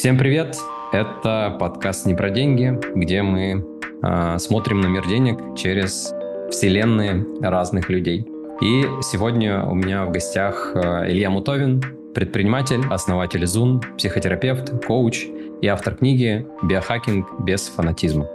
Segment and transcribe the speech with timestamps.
[0.00, 0.56] Всем привет!
[0.92, 3.62] Это подкаст «Не про деньги», где мы
[4.02, 6.14] э, смотрим на мир денег через
[6.50, 8.26] вселенные разных людей.
[8.62, 11.82] И сегодня у меня в гостях э, Илья Мутовин,
[12.14, 15.26] предприниматель, основатель Zoom, психотерапевт, коуч
[15.60, 18.26] и автор книги «Биохакинг без фанатизма».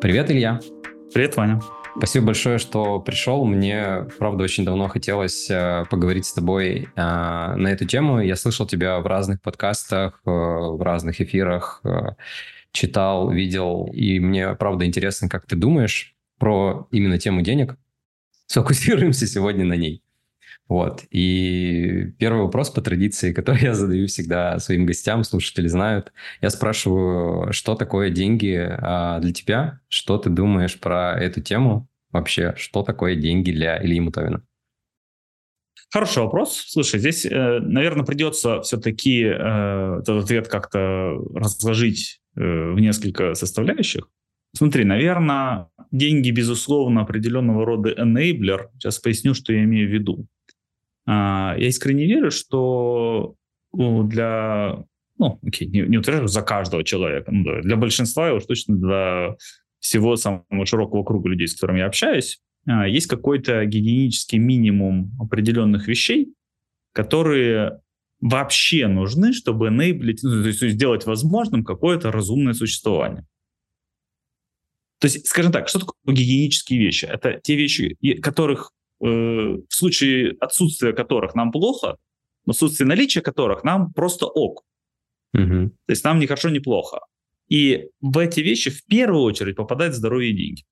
[0.00, 0.60] Привет, Илья!
[1.12, 1.60] Привет, Ваня!
[1.96, 3.44] Спасибо большое, что пришел.
[3.44, 8.20] Мне, правда, очень давно хотелось э, поговорить с тобой э, на эту тему.
[8.20, 11.82] Я слышал тебя в разных подкастах, э, в разных эфирах,
[12.72, 17.76] читал, видел, и мне, правда, интересно, как ты думаешь про именно тему денег.
[18.46, 20.01] Сфокусируемся сегодня на ней.
[20.72, 21.04] Вот.
[21.10, 26.14] И первый вопрос по традиции, который я задаю всегда своим гостям, слушатели знают.
[26.40, 29.80] Я спрашиваю, что такое деньги а, для тебя?
[29.88, 31.88] Что ты думаешь про эту тему?
[32.10, 34.42] Вообще, что такое деньги для Ильи Мутовина?
[35.90, 36.56] Хороший вопрос.
[36.68, 44.08] Слушай, здесь, э, наверное, придется все-таки э, этот ответ как-то разложить э, в несколько составляющих.
[44.56, 48.68] Смотри, наверное, деньги, безусловно, определенного рода enabler.
[48.78, 50.28] Сейчас поясню, что я имею в виду.
[51.06, 53.34] А, я искренне верю, что
[53.72, 54.84] ну, для,
[55.18, 59.36] ну, окей, не, не утверждаю за каждого человека, ну, для большинства, и уж точно для
[59.78, 65.88] всего самого широкого круга людей, с которыми я общаюсь, а, есть какой-то гигиенический минимум определенных
[65.88, 66.34] вещей,
[66.92, 67.80] которые
[68.20, 73.26] вообще нужны, чтобы enable, ну, то есть сделать возможным какое-то разумное существование.
[75.00, 77.06] То есть, скажем так, что такое гигиенические вещи?
[77.06, 78.70] Это те вещи, которых
[79.02, 81.96] в случае отсутствия которых нам плохо,
[82.46, 84.62] но в случае наличия которых нам просто ок.
[85.34, 85.70] Угу.
[85.86, 87.00] То есть нам ни хорошо, ни плохо.
[87.48, 90.64] И в эти вещи в первую очередь попадают здоровье и деньги.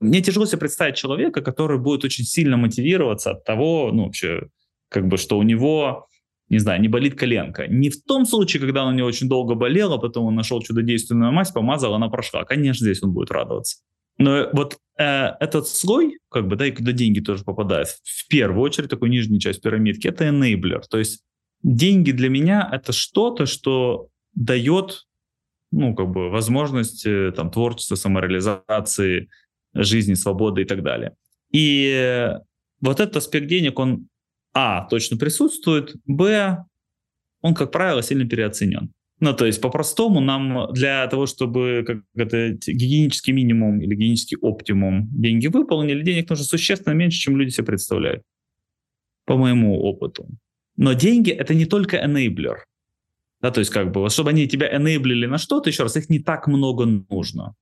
[0.00, 4.48] Мне тяжело себе представить человека, который будет очень сильно мотивироваться от того, ну, вообще,
[4.88, 6.06] как бы, что у него,
[6.48, 7.66] не знаю, не болит коленка.
[7.66, 10.62] Не в том случае, когда он у него очень долго болел, а потом он нашел
[10.62, 12.44] чудодейственную мазь, помазал, она прошла.
[12.44, 13.78] Конечно, здесь он будет радоваться.
[14.18, 15.04] Но вот э,
[15.40, 19.40] этот слой, как бы, да, и куда деньги тоже попадают, в первую очередь, такую нижнюю
[19.40, 20.82] часть пирамидки, это enabler.
[20.88, 21.22] То есть
[21.62, 25.06] деньги для меня это что-то, что дает
[25.70, 27.06] ну, как бы возможность
[27.36, 29.28] там, творчества, самореализации,
[29.74, 31.14] жизни, свободы и так далее.
[31.52, 32.32] И
[32.80, 34.08] вот этот аспект денег, он,
[34.54, 36.64] а, точно присутствует, б,
[37.40, 38.92] он, как правило, сильно переоценен.
[39.20, 45.08] Ну, то есть, по-простому, нам для того, чтобы как это гигиенический минимум или гигиенический оптимум
[45.10, 48.22] деньги выполнили, денег нужно существенно меньше, чем люди себе представляют.
[49.24, 50.28] По моему опыту.
[50.76, 52.58] Но деньги— это не только enabler.
[53.40, 56.20] Да, то есть как бы, чтобы они тебя enableили на что-то, еще раз, их не
[56.20, 57.54] так много нужно.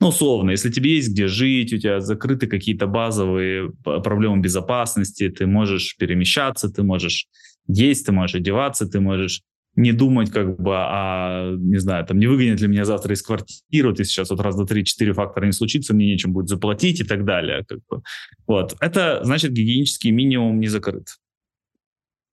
[0.00, 5.46] Ну, условно, если тебе есть где жить, у тебя закрыты какие-то базовые проблемы безопасности, ты
[5.46, 7.26] можешь перемещаться, ты можешь
[7.66, 9.42] есть, ты можешь одеваться, ты можешь
[9.78, 13.90] не думать как бы, а, не знаю, там, не выгонят ли меня завтра из квартиры,
[13.90, 17.00] вот если сейчас вот раз, два, три, четыре фактора не случится, мне нечем будет заплатить
[17.00, 17.64] и так далее.
[17.66, 18.02] Как бы.
[18.48, 18.76] Вот.
[18.80, 21.06] Это значит гигиенический минимум не закрыт.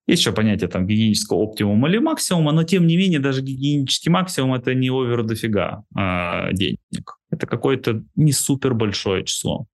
[0.07, 4.55] Есть еще понятие там гигиенического оптимума или максимума, но тем не менее даже гигиенический максимум
[4.55, 6.79] это не овер дофига а, денег.
[7.29, 9.67] Это какое-то не супер большое число.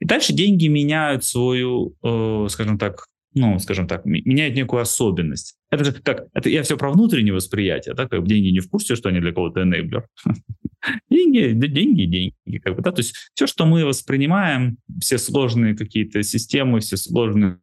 [0.00, 5.56] И дальше деньги меняют свою, э, скажем так, ну, скажем так, меняют некую особенность.
[5.70, 8.96] Это же как, это я все про внутреннее восприятие, да, как деньги не в курсе,
[8.96, 10.04] что они для кого-то enabler.
[11.10, 16.22] деньги, деньги, деньги, как бы, да, то есть все, что мы воспринимаем, все сложные какие-то
[16.22, 17.60] системы, все сложные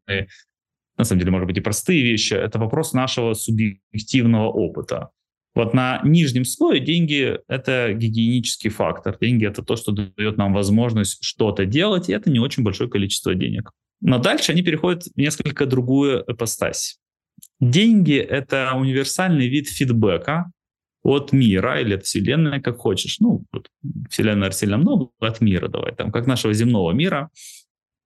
[0.98, 5.10] на самом деле, может быть, и простые вещи, это вопрос нашего субъективного опыта.
[5.54, 9.18] Вот на нижнем слое деньги— это гигиенический фактор.
[9.20, 13.34] Деньги— это то, что дает нам возможность что-то делать, и это не очень большое количество
[13.36, 13.72] денег.
[14.08, 17.00] Но дальше они переходят в несколько другую эпостась.
[17.60, 20.52] Деньги— это универсальный вид фидбэка
[21.02, 23.20] от мира или от Вселенной, как хочешь.
[23.20, 23.72] Ну, вот
[24.12, 27.32] Вселенная сильно много, от мира давай, там, как нашего земного мира,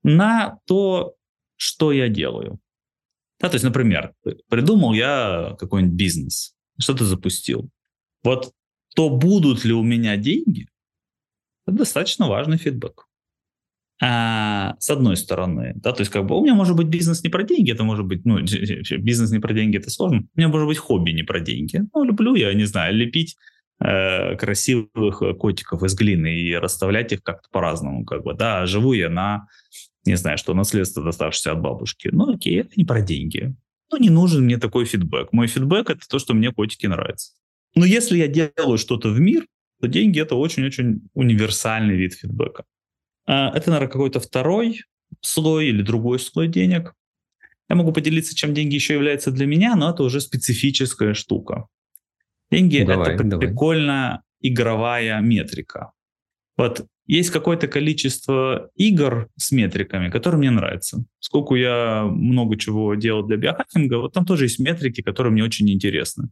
[0.01, 1.15] на то,
[1.57, 2.59] что я делаю.
[3.41, 4.13] Да, то есть, например,
[4.47, 7.69] придумал я какой-нибудь бизнес, что-то запустил.
[8.23, 8.53] Вот
[8.95, 10.69] то будут ли у меня деньги,
[11.67, 13.08] это достаточно важный фидбэк.
[14.01, 17.29] А, с одной стороны, да, то есть как бы у меня может быть бизнес не
[17.29, 18.39] про деньги, это может быть, ну,
[18.99, 20.19] бизнес не про деньги, это сложно.
[20.35, 21.81] У меня может быть хобби не про деньги.
[21.93, 23.35] Ну, люблю я, не знаю, лепить
[23.83, 29.09] э, красивых котиков из глины и расставлять их как-то по-разному, как бы, да, живу я
[29.09, 29.47] на
[30.05, 32.09] не знаю, что наследство, доставшееся от бабушки.
[32.11, 33.53] Ну, окей, это не про деньги.
[33.91, 35.33] Ну, не нужен мне такой фидбэк.
[35.33, 37.33] Мой фидбэк— это то, что мне котики нравятся.
[37.75, 39.45] Но если я делаю что-то в мир,
[39.81, 42.65] то деньги— это очень-очень универсальный вид фидбэка.
[43.29, 44.81] А, это, наверное, какой-то второй
[45.21, 46.95] слой или другой слой денег.
[47.69, 51.67] Я могу поделиться, чем деньги еще являются для меня, но это уже специфическая штука.
[52.49, 53.47] Деньги давай, это давай.
[53.47, 55.91] прикольная игровая метрика.
[56.57, 61.05] Вот есть какое-то количество игр с метриками, которые мне нравятся.
[61.19, 65.69] Сколько я много чего делал для биохакинга, вот там тоже есть метрики, которые мне очень
[65.69, 66.29] интересны.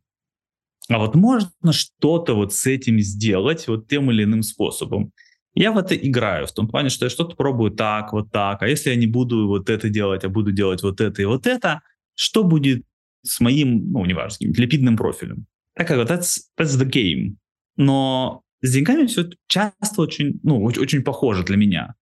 [0.90, 5.12] А вот можно что-то вот с этим сделать вот тем или иным способом.
[5.58, 8.62] Я в это играю, в том плане, что я что-то пробую так, вот так.
[8.62, 11.48] А если я не буду вот это делать, а буду делать вот это и вот
[11.48, 11.82] это,
[12.14, 12.86] что будет
[13.24, 15.48] с моим, ну, неважно, липидным профилем?
[15.74, 17.38] Так вот, that's, that's the game.
[17.76, 21.96] Но с деньгами все часто очень, ну, очень, очень похоже для меня.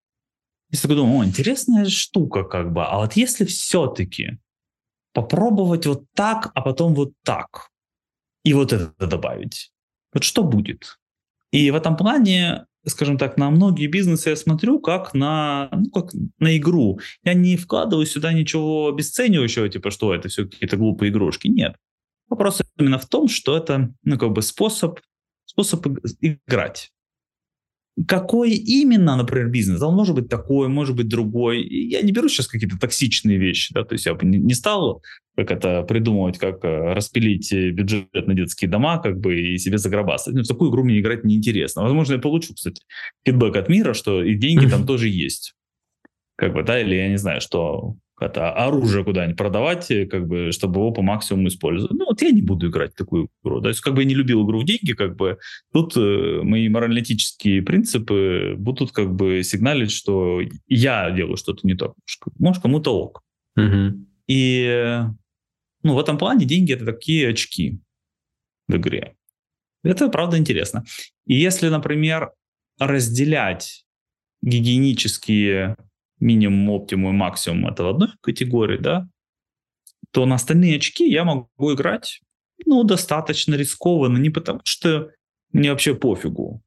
[0.71, 2.83] Я такой думаю, о, интересная штука как бы.
[2.83, 4.37] А вот если все-таки
[5.13, 7.69] попробовать вот так, а потом вот так,
[8.43, 9.71] и вот это добавить,
[10.13, 10.99] вот что будет?
[11.51, 16.11] И в этом плане скажем так, на многие бизнесы я смотрю как на, ну, как
[16.39, 16.99] на игру.
[17.23, 21.47] Я не вкладываю сюда ничего обесценивающего, типа, что это все какие-то глупые игрушки.
[21.47, 21.75] Нет.
[22.29, 24.99] Вопрос именно в том, что это, ну, как бы способ,
[25.45, 25.85] способ
[26.21, 26.91] играть.
[28.07, 29.81] Какой именно, например, бизнес?
[29.81, 31.63] Он может быть такой, может быть другой.
[31.63, 35.01] Я не беру сейчас какие-то токсичные вещи, да, то есть я бы не стал
[35.35, 40.33] как это придумывать, как э, распилить бюджет на детские дома, как бы и себе заграбастать.
[40.33, 41.83] Ну, в такую игру мне играть неинтересно.
[41.83, 42.81] Возможно, я получу, кстати,
[43.25, 45.53] фидбэк от мира, что и деньги там тоже есть.
[46.37, 50.51] Как бы, да, или я не знаю, что это оружие куда-нибудь продавать, э, как бы,
[50.51, 51.91] чтобы его по максимуму использовать.
[51.97, 53.61] Ну, вот я не буду играть в такую игру.
[53.61, 55.37] То есть, как бы я не любил игру в деньги, как бы
[55.73, 61.95] тут э, мои морально-этические принципы будут как бы сигналить, что я делаю что-то не то.
[62.39, 63.21] Может, кому-то ок.
[63.57, 64.05] Угу.
[64.27, 65.01] И
[65.83, 67.79] ну, в этом плане деньги это такие очки
[68.67, 69.15] в игре.
[69.83, 70.83] Это правда интересно.
[71.27, 72.31] И если, например,
[72.79, 73.85] разделять
[74.41, 75.77] гигиенические
[76.25, 79.07] минимум, оптимум и максимум это в одной категории, да,
[80.11, 82.21] то на остальные очки я могу играть,
[82.65, 85.11] ну, достаточно рискованно, не потому что
[85.51, 86.63] мне вообще пофигу,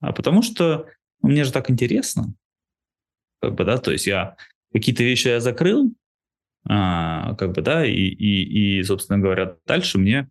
[0.00, 0.86] а потому что
[1.22, 2.34] ну, мне же так интересно.
[3.40, 4.36] Как бы, да, то есть я
[4.72, 5.94] какие-то вещи я закрыл,
[6.68, 10.30] а, как бы, да, и, и, и, собственно говоря, дальше мне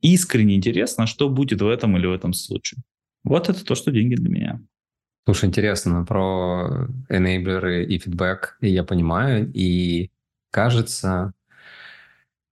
[0.00, 2.82] искренне интересно, что будет в этом или в этом случае.
[3.24, 4.60] Вот это то, что деньги для меня.
[5.28, 10.10] Слушай, интересно про enabler и фидбэк, я понимаю, и
[10.50, 11.34] кажется,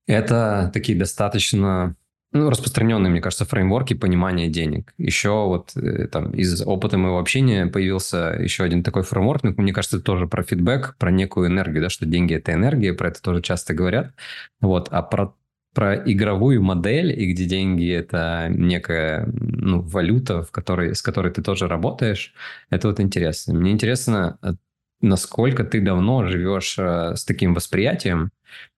[0.06, 1.96] это такие достаточно
[2.32, 4.92] ну, распространенные, мне кажется, фреймворки понимания денег.
[4.98, 9.72] Еще вот э, там из опыта моего общения появился еще один такой фреймворк, но мне
[9.72, 13.40] кажется, тоже про фидбэк, про некую энергию, да, что деньги– это энергия, про это тоже
[13.40, 14.12] часто говорят.
[14.60, 15.34] Вот, а про
[15.76, 21.42] про игровую модель, и где деньги– это некая ну, валюта, в которой, с которой ты
[21.42, 22.32] тоже работаешь,
[22.70, 23.52] это вот интересно.
[23.52, 24.54] Мне интересно, э,
[25.02, 28.30] насколько ты давно живешь э, с таким восприятием,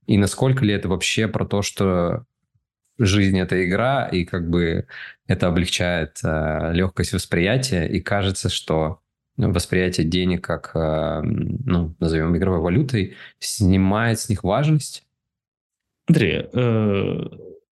[0.09, 2.25] и насколько ли это вообще про то, что
[2.99, 4.89] жизнь— это игра, и как бы
[5.29, 8.99] это облегчает э, легкость восприятия, и кажется, что
[9.37, 15.05] восприятие денег как, э, ну, назовем игровой валютой, снимает с них важность,
[16.09, 17.21] Андрей, э,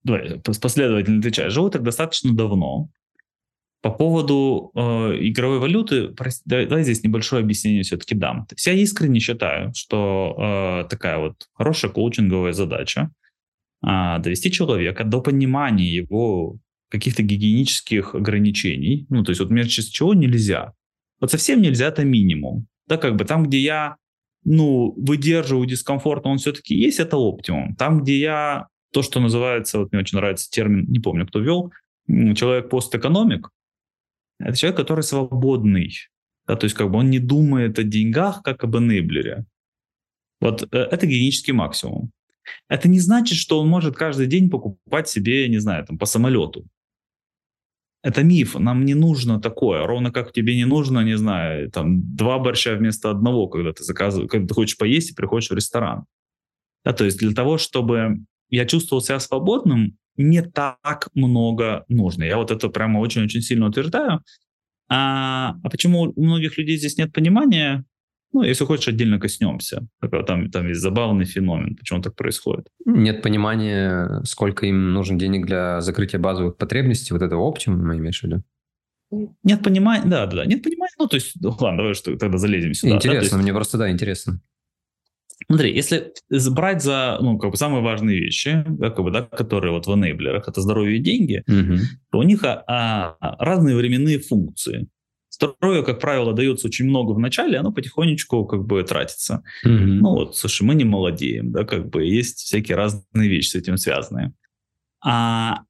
[0.05, 1.51] давай последовательно отвечаю.
[1.51, 2.91] Живу так достаточно давно.
[3.83, 4.81] По поводу э,
[5.21, 6.13] игровой валюты,
[6.45, 8.47] давай, здесь небольшое объяснение все-таки дам.
[8.47, 13.11] То есть я искренне считаю, что э, такая вот хорошая коучинговая задача
[13.87, 16.59] э, довести человека до понимания его
[16.91, 19.07] каких-то гигиенических ограничений.
[19.09, 20.73] Ну, то есть вот меньше чего нельзя.
[21.21, 22.67] Вот совсем нельзя, это минимум.
[22.87, 23.97] Да, как бы там, где я
[24.49, 27.75] ну, выдерживаю дискомфорт, он все-таки есть, это оптимум.
[27.75, 31.73] Там, где я, то, что называется, вот мне очень нравится термин, не помню, кто вел,
[32.07, 33.51] человек постэкономик,
[34.39, 35.93] это человек, который свободный.
[36.47, 39.47] Да, то есть как бы он не думает о деньгах, как об энейблере.
[40.41, 42.13] Вот э, это гигиенический максимум.
[42.69, 46.65] Это не значит, что он может каждый день покупать себе, не знаю, там, по самолету.
[48.07, 52.39] Это миф, нам не нужно такое, ровно как тебе не нужно, не знаю, там два
[52.39, 56.05] борща вместо одного, когда ты заказываешь, когда ты хочешь поесть и приходишь в ресторан.
[56.85, 62.23] Да, то есть для того, чтобы я чувствовал себя свободным, не так много нужно.
[62.23, 64.21] Я вот это прямо очень-очень сильно утверждаю.
[64.89, 67.85] А, а почему у многих людей здесь нет понимания?
[68.37, 69.89] Ну, если хочешь, отдельно коснемся.
[70.27, 72.69] Там, там есть забавный феномен, почему так происходит.
[72.85, 78.25] Нет понимания, сколько им нужен денег для закрытия базовых потребностей, вот этого оптимума, имеешь в
[78.25, 78.43] виду?
[79.43, 82.37] Нет понимания, да, да, да, нет понимания, ну, то есть, ну, ладно, давай что, тогда
[82.37, 82.97] залезем сюда.
[82.97, 83.25] Интересно, да?
[83.25, 84.43] есть, мне просто, да, интересно.
[85.47, 86.13] Смотри, если
[86.51, 89.95] брать за, ну, как бы самые важные вещи, да, как бы, да, которые вот в
[89.95, 91.79] энейблерах, это здоровье и деньги, угу.
[92.11, 94.89] то у них а, а, разные временные функции.
[95.37, 99.43] Здоровье, как правило, дается очень много в начале, оно потихонечку как бы тратится.
[99.65, 99.99] Mm-hmm.
[100.01, 103.77] Ну вот, слушай, мы не молодеем, да, как бы есть всякие разные вещи с этим
[103.77, 104.33] связанные.
[105.05, 105.61] А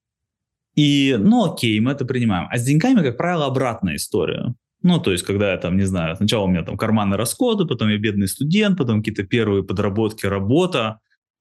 [0.77, 2.49] И, ну окей, мы это принимаем.
[2.51, 4.55] А с деньгами, как правило, обратная история.
[4.83, 7.89] Ну, то есть, когда я там, не знаю, сначала у меня там карманные расходы, потом
[7.89, 11.01] я бедный студент, потом какие-то первые подработки, работа,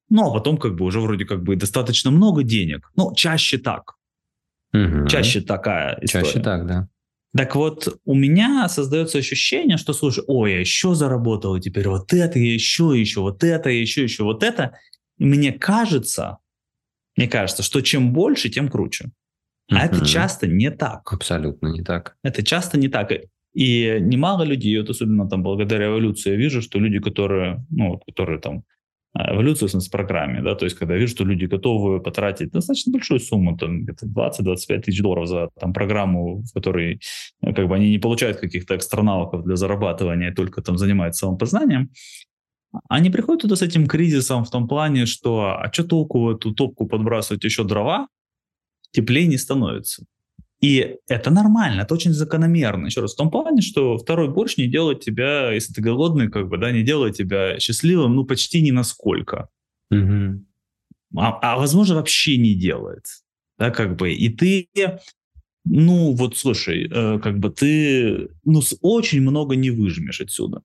[0.10, 2.92] ну, а потом как бы уже вроде как бы достаточно много денег.
[2.96, 3.96] Ну, чаще так.
[4.74, 5.08] Угу.
[5.08, 6.26] Чаще такая история.
[6.26, 6.88] Чаще так, да.
[7.36, 12.40] Так вот, у меня создается ощущение, что, слушай, ой, я еще заработал, теперь вот это,
[12.40, 14.78] я еще, еще вот это, еще, еще вот это.
[15.18, 16.38] Мне кажется,
[17.18, 19.12] мне кажется, что чем больше, тем круче.
[19.70, 21.12] А это часто не так.
[21.12, 22.16] Абсолютно не так.
[22.24, 23.12] Это часто не так.
[23.54, 28.40] И немало людей, вот особенно там благодаря эволюции, я вижу, что люди, которые, ну, которые
[28.40, 28.64] там
[29.18, 33.20] эволюцию в программе, да, то есть когда я вижу, что люди готовы потратить достаточно большую
[33.20, 37.00] сумму, там где-то 20-25 тысяч долларов за там программу, в которой
[37.42, 41.92] э, как бы они не получают каких-то экстра навыков для зарабатывания, только там занимаются самопознанием,
[42.90, 46.54] они приходят туда с этим кризисом в том плане, что а что толку в эту
[46.54, 48.08] топку подбрасывать еще дрова,
[48.92, 50.06] теплее не становится.
[50.62, 52.88] И это нормально, это очень закономерно.
[52.88, 56.48] Еще раз, в том плане, что второй борщ не делает тебя, если ты голодный, как
[56.48, 59.50] бы, да, не делает тебя счастливым, ну, почти ни насколько.
[59.92, 60.44] Угу.
[61.18, 63.06] А, а, возможно, вообще не делает.
[63.58, 64.14] Да, как бы.
[64.14, 64.68] И ты,
[65.66, 70.62] ну, вот, слушай, э, как бы ты, ну, очень много не выжмешь отсюда.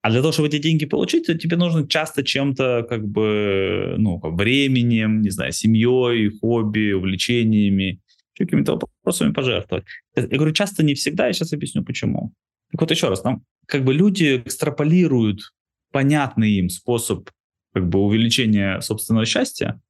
[0.00, 4.34] А для того, чтобы эти деньги получить, тебе нужно часто чем-то, как бы, ну, как
[4.34, 8.00] временем, не знаю, семьей, хобби, увлечениями
[8.38, 9.84] какими-то вопросами пожертвовать.
[10.14, 12.32] Я говорю, часто не всегда, я сейчас объясню почему.
[12.70, 15.40] Так вот еще раз, там как бы люди экстраполируют
[15.92, 17.30] понятный им способ
[17.72, 19.80] как бы увеличения собственного счастья,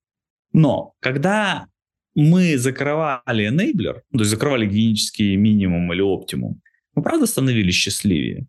[0.53, 1.67] но когда
[2.15, 6.61] мы закрывали enabler, то есть закрывали гигиенический минимум или оптимум,
[6.95, 8.47] мы правда становились счастливее.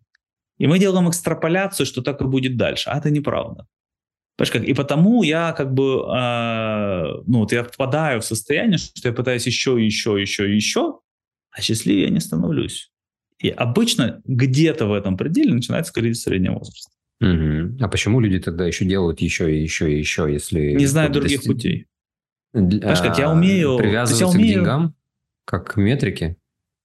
[0.58, 2.90] И мы делаем экстраполяцию, что так и будет дальше.
[2.90, 3.66] А это неправда.
[4.36, 4.64] Понимаешь, как?
[4.64, 9.46] И потому я как бы, э, ну вот я впадаю в состояние, что я пытаюсь
[9.46, 11.00] еще, еще, еще, еще,
[11.50, 12.90] а счастливее я не становлюсь.
[13.38, 16.90] И обычно где-то в этом пределе начинается кризис среднего возраста.
[17.20, 17.78] Угу.
[17.80, 20.72] А почему люди тогда еще делают еще и еще и еще, если...
[20.72, 21.52] Не знаю других достиг...
[21.52, 21.86] путей.
[22.52, 23.76] Понимаешь, как я умею...
[23.76, 24.52] Привязываться я умею...
[24.52, 24.94] к деньгам,
[25.44, 26.36] как к метрике?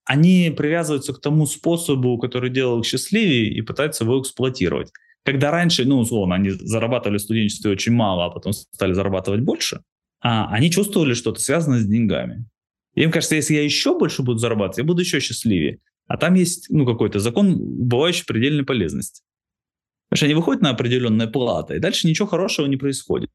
[0.06, 4.92] Они привязываются к тому способу, который делал их счастливее, и пытаются его эксплуатировать.
[5.26, 9.82] Когда раньше, ну, условно, они зарабатывали в студенчестве очень мало, а потом стали зарабатывать больше,
[10.22, 12.46] а они чувствовали что-то связанное с деньгами.
[12.94, 15.80] Им кажется, если я еще больше буду зарабатывать, я буду еще счастливее.
[16.08, 19.24] А там есть, ну, какой-то закон, убывающий предельной полезности.
[20.10, 23.32] Потому что они выходят на определенные платы, и дальше ничего хорошего не происходит.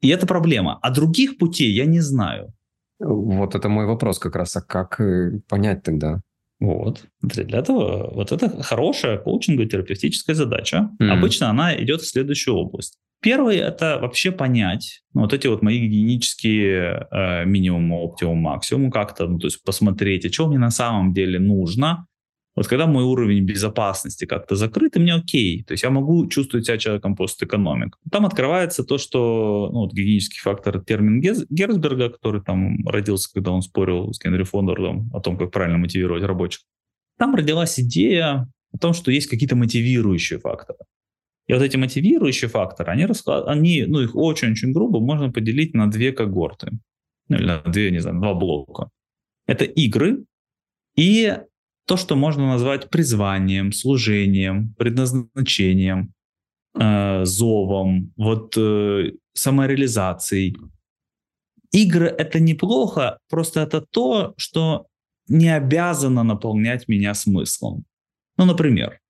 [0.00, 0.78] И это проблема.
[0.82, 2.54] А других путей я не знаю.
[3.00, 4.56] Вот это мой вопрос как раз.
[4.56, 6.22] А как э, понять тогда?
[6.62, 7.06] Вот.
[7.22, 10.90] Для этого вот это хорошая коучинго-терапевтическая задача.
[11.00, 11.08] Mm-hmm.
[11.08, 12.98] Обычно она идет в следующую область.
[13.20, 19.26] Первый– это вообще понять ну, вот эти вот мои гигиенические э, минимум, оптимум, максимум, как-то,
[19.26, 22.06] ну, то есть посмотреть, а что мне на самом деле нужно,
[22.54, 25.64] вот когда мой уровень безопасности как-то закрыт, и мне окей.
[25.64, 27.96] То есть я могу чувствовать себя человеком пост-экономик.
[28.10, 33.62] Там открывается то, что ну, вот гигиенический фактор, термин Герцберга, который там родился, когда он
[33.62, 36.62] спорил с Генри Фондером о том, как правильно мотивировать рабочих.
[37.18, 40.78] Там родилась идея о том, что есть какие-то мотивирующие факторы.
[41.46, 43.48] И вот эти мотивирующие факторы, они, расклад...
[43.48, 46.70] они ну, их очень-очень грубо можно поделить на две когорты.
[47.28, 48.90] Ну, или на две, не знаю, два блока.
[49.46, 50.24] Это игры
[50.96, 51.38] и
[51.86, 56.12] то, что можно назвать призванием, служением, предназначением,
[56.78, 60.56] э, зовом, вот э, самореализацией.
[61.72, 64.86] Игры— это неплохо, просто это то, что
[65.28, 67.84] не обязано наполнять меня смыслом.
[68.36, 69.00] Ну, например,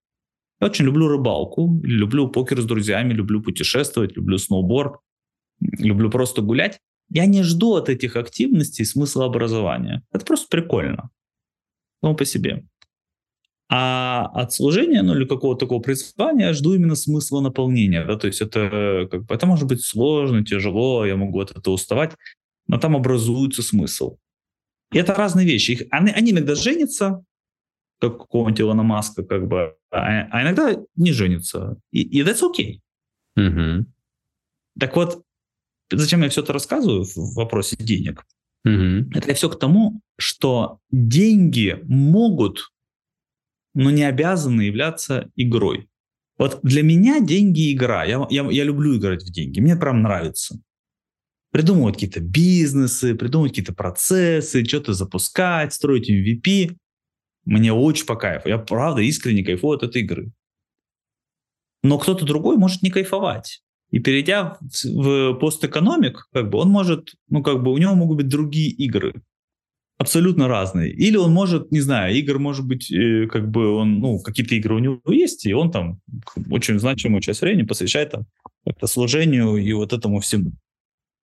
[0.61, 4.99] я очень люблю рыбалку, люблю покер с друзьями, люблю путешествовать, люблю сноуборд,
[5.59, 6.79] люблю просто гулять.
[7.09, 10.01] Я не жду от этих активностей смысла образования.
[10.11, 11.09] Это просто прикольно
[12.03, 12.63] само по себе.
[13.69, 18.05] А от служения, ну или какого-то такого призвания я жду именно смысла наполнения.
[18.05, 18.17] Да?
[18.17, 22.11] То есть это, как бы, это может быть сложно, тяжело, я могу от этого уставать,
[22.67, 24.17] но там образуется смысл.
[24.91, 25.71] И это разные вещи.
[25.71, 27.23] Их, они, они иногда женятся,
[27.99, 31.77] как какого-нибудь Илона Маска, как бы, а, а иногда не женятся.
[31.91, 32.79] И, и that's okay.
[33.37, 33.85] Угу.
[34.77, 35.23] Так вот,
[35.89, 38.23] зачем я все это рассказываю в вопросе денег?
[38.65, 39.11] Угу.
[39.13, 42.71] Это все к тому, что деньги могут,
[43.73, 45.89] но не обязаны являться игрой.
[46.37, 48.05] Вот для меня деньги игра.
[48.05, 49.59] Я, я, я люблю играть в деньги.
[49.59, 50.59] Мне прям нравится.
[51.51, 56.75] Придумывать какие-то бизнесы, придумывать какие-то процессы, что-то запускать, строить MVP.
[57.45, 58.49] Мне очень по кайфу.
[58.49, 60.31] Я правда искренне кайфую от этой игры.
[61.83, 63.61] Но кто-то другой может не кайфовать.
[63.93, 68.27] И перейдя в, постэкономик, как бы он может, ну как бы у него могут быть
[68.27, 69.21] другие игры,
[69.99, 70.91] абсолютно разные.
[70.91, 74.73] Или он может, не знаю, игр может быть, э, как бы он, ну, какие-то игры
[74.73, 75.99] у него есть, и он там
[76.49, 78.25] очень значимую часть времени посвящает там
[78.65, 80.53] как-то служению и вот этому всему.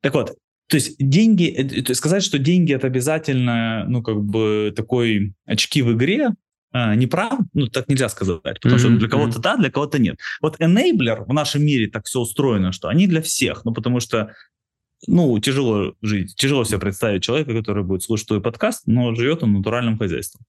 [0.00, 0.36] Так вот,
[0.68, 5.34] то есть деньги, э, то есть сказать, что деньги это обязательно, ну, как бы такой
[5.44, 6.30] очки в игре,
[6.72, 8.78] а, не прав, ну, так нельзя сказать, потому mm-hmm.
[8.78, 10.18] что для кого-то да, для кого-то нет.
[10.40, 14.32] Вот enabler в нашем мире так все устроено, что они для всех, ну, потому что
[15.06, 19.52] ну, тяжело жить, тяжело себе представить человека, который будет слушать твой подкаст, но живет он
[19.54, 20.44] натуральным хозяйством.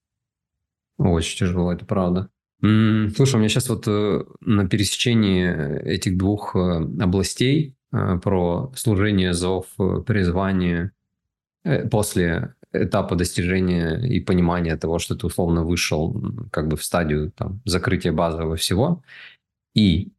[0.97, 2.29] Очень тяжело, это правда.
[2.61, 6.59] Слушай, у меня сейчас вот э, на пересечении этих двух э,
[6.99, 9.65] областей э, про служение, зов,
[10.05, 10.91] призвание
[11.89, 16.15] после этапа достижения и понимания того, что ты условно вышел
[16.51, 19.03] как бы в стадию там, закрытия базового всего,
[19.75, 20.09] и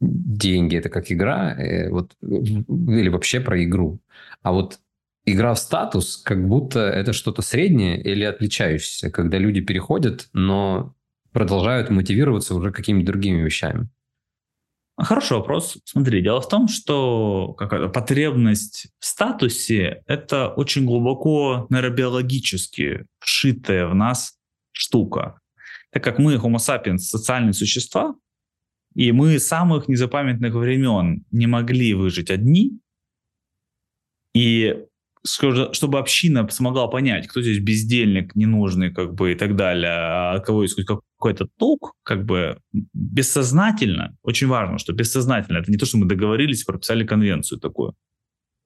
[0.00, 4.00] деньги это как игра, э, вот, или вообще про игру.
[4.42, 4.78] А вот
[5.24, 10.94] игра в статус, как будто это что-то среднее или отличающееся, когда люди переходят, но
[11.32, 13.88] продолжают мотивироваться уже какими-то другими вещами.
[14.98, 15.78] Хороший вопрос.
[15.84, 23.94] Смотри, дело в том, что какая-то потребность в статусе– это очень глубоко нейробиологически вшитая в
[23.94, 24.36] нас
[24.72, 25.38] штука.
[25.92, 28.16] Так как мы, Homo sapiens, социальные существа,
[28.94, 32.80] и мы с самых незапамятных времен не могли выжить одни.
[34.34, 34.84] И
[35.28, 40.62] чтобы община смогла понять, кто здесь бездельник, ненужный, как бы, и так далее, а кого
[40.62, 46.06] есть какой-то толк, как бы, бессознательно, очень важно, что бессознательно, это не то, что мы
[46.06, 47.94] договорились, прописали конвенцию такую,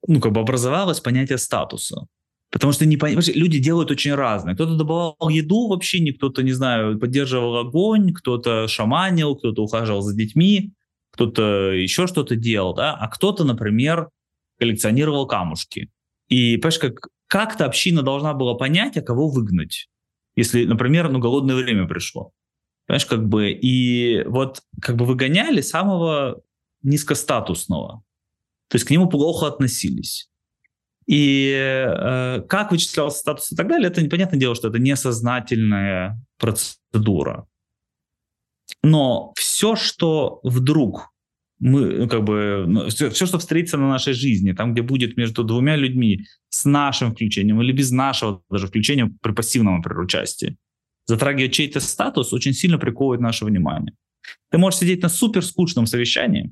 [0.07, 2.07] ну, как бы образовалось понятие статуса.
[2.51, 3.17] Потому что не пон...
[3.33, 4.53] люди делают очень разные.
[4.53, 10.15] Кто-то добывал еду в общине, кто-то, не знаю, поддерживал огонь, кто-то шаманил, кто-то ухаживал за
[10.15, 10.71] детьми,
[11.11, 14.09] кто-то еще что-то делал, да, а кто-то, например,
[14.59, 15.89] коллекционировал камушки.
[16.33, 19.87] И, понимаешь, как, как-то община должна была понять, а кого выгнать.
[20.35, 22.31] Если, например, ну, голодное время пришло.
[22.87, 26.41] Понимаешь, как бы, и вот как бы выгоняли самого
[26.81, 28.01] низкостатусного.
[28.67, 30.31] То есть к нему плохо относились.
[31.05, 37.45] И э, как вычислялся статус и так далее, это непонятное дело, что это несознательная процедура.
[38.81, 41.12] Но все, что вдруг
[41.63, 45.45] мы, ну, как бы, все, все, что встретится на нашей жизни, там, где будет между
[45.45, 50.57] двумя людьми с нашим включением или без нашего даже включения при пассивном, например, участии,
[51.05, 53.95] затрагивает чей-то статус, очень сильно приковывает наше внимание.
[54.51, 56.51] Ты можешь сидеть на супер скучном совещании,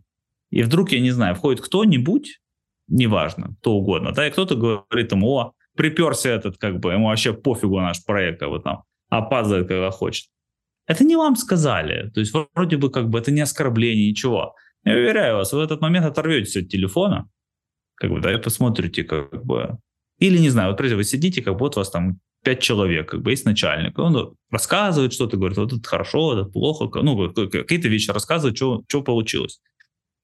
[0.50, 2.39] и вдруг, я не знаю, входит кто-нибудь,
[2.88, 7.34] неважно, кто угодно, да, и кто-то говорит ему, о, приперся этот, как бы, ему вообще
[7.34, 10.28] пофигу наш проект, как бы там, опаздывает, когда хочет.
[10.88, 14.56] Это не вам сказали, то есть вроде бы как бы это не оскорбление, ничего.
[14.84, 17.30] Я уверяю вас, вы в этот момент оторветесь от телефона,
[17.96, 19.78] как бы, да, и посмотрите, как бы,
[20.17, 23.22] или, не знаю, вот, прежде вы сидите, как будто у вас там пять человек, как
[23.22, 28.10] бы есть начальник, он рассказывает что-то, говорит, вот это хорошо, это плохо, ну, какие-то вещи
[28.10, 29.62] рассказывает, что, что получилось.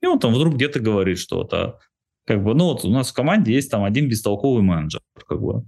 [0.01, 1.79] И он там вдруг где-то говорит что-то,
[2.25, 5.63] как бы, ну вот у нас в команде есть там один бестолковый менеджер, как бы.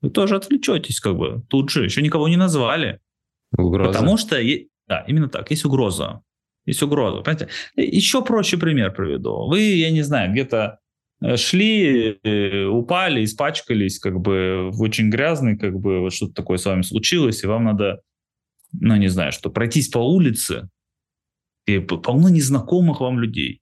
[0.00, 1.42] Вы тоже отвлечетесь, как бы.
[1.48, 2.98] Тут же еще никого не назвали.
[3.56, 3.92] Угроза.
[3.92, 4.36] Потому что,
[4.88, 6.22] да, именно так, есть угроза.
[6.66, 7.22] Есть угроза.
[7.22, 7.48] Понимаете?
[7.76, 9.48] Еще проще пример приведу.
[9.48, 10.78] Вы, я не знаю, где-то
[11.20, 16.58] э, шли, э, упали, испачкались, как бы в очень грязный, как бы вот что-то такое
[16.58, 18.00] с вами случилось, и вам надо,
[18.72, 20.68] ну не знаю, что пройтись по улице,
[21.66, 23.60] и полно незнакомых вам людей.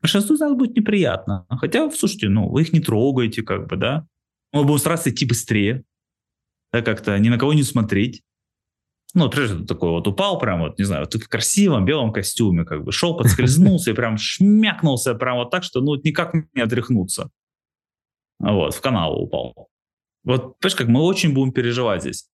[0.00, 1.46] Большинству из нас будет неприятно.
[1.48, 4.06] Хотя, слушайте, ну, вы их не трогаете, как бы, да.
[4.52, 5.82] Мы будем стараться идти быстрее,
[6.72, 8.22] да, как-то ни на кого не смотреть.
[9.14, 12.84] Ну, прежде такой вот упал прям вот, не знаю, вот в красивом белом костюме, как
[12.84, 17.30] бы шел, подскользнулся и прям шмякнулся прям вот так, что ну никак не отряхнуться.
[18.38, 19.70] Вот, в канал упал.
[20.24, 22.28] Вот, понимаешь, как мы очень будем переживать здесь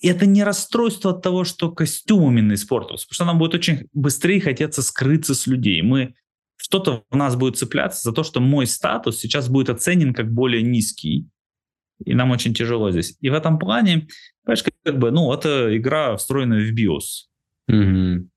[0.00, 4.40] это не расстройство от того, что костюм именно испортился, потому что нам будет очень быстрее
[4.40, 5.82] хотеться скрыться с людей.
[5.82, 6.14] Мы
[6.56, 10.62] что-то в нас будет цепляться за то, что мой статус сейчас будет оценен как более
[10.62, 11.28] низкий,
[12.04, 13.16] и нам очень тяжело здесь.
[13.20, 14.08] И в этом плане,
[14.44, 17.28] понимаешь, как бы, ну, это игра, встроенная в BIOS.
[17.68, 18.28] Угу.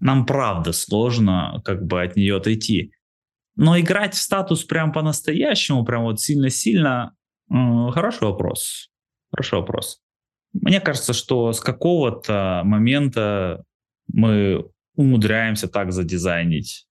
[0.00, 2.92] Нам правда сложно как бы от нее отойти.
[3.56, 7.16] Но играть в статус прям по-настоящему, прям вот сильно-сильно,
[7.48, 8.90] хороший вопрос.
[9.30, 10.00] Хороший вопрос.
[10.52, 13.64] Мне кажется, что с какого-то момента
[14.08, 16.86] мы умудряемся так задизайнить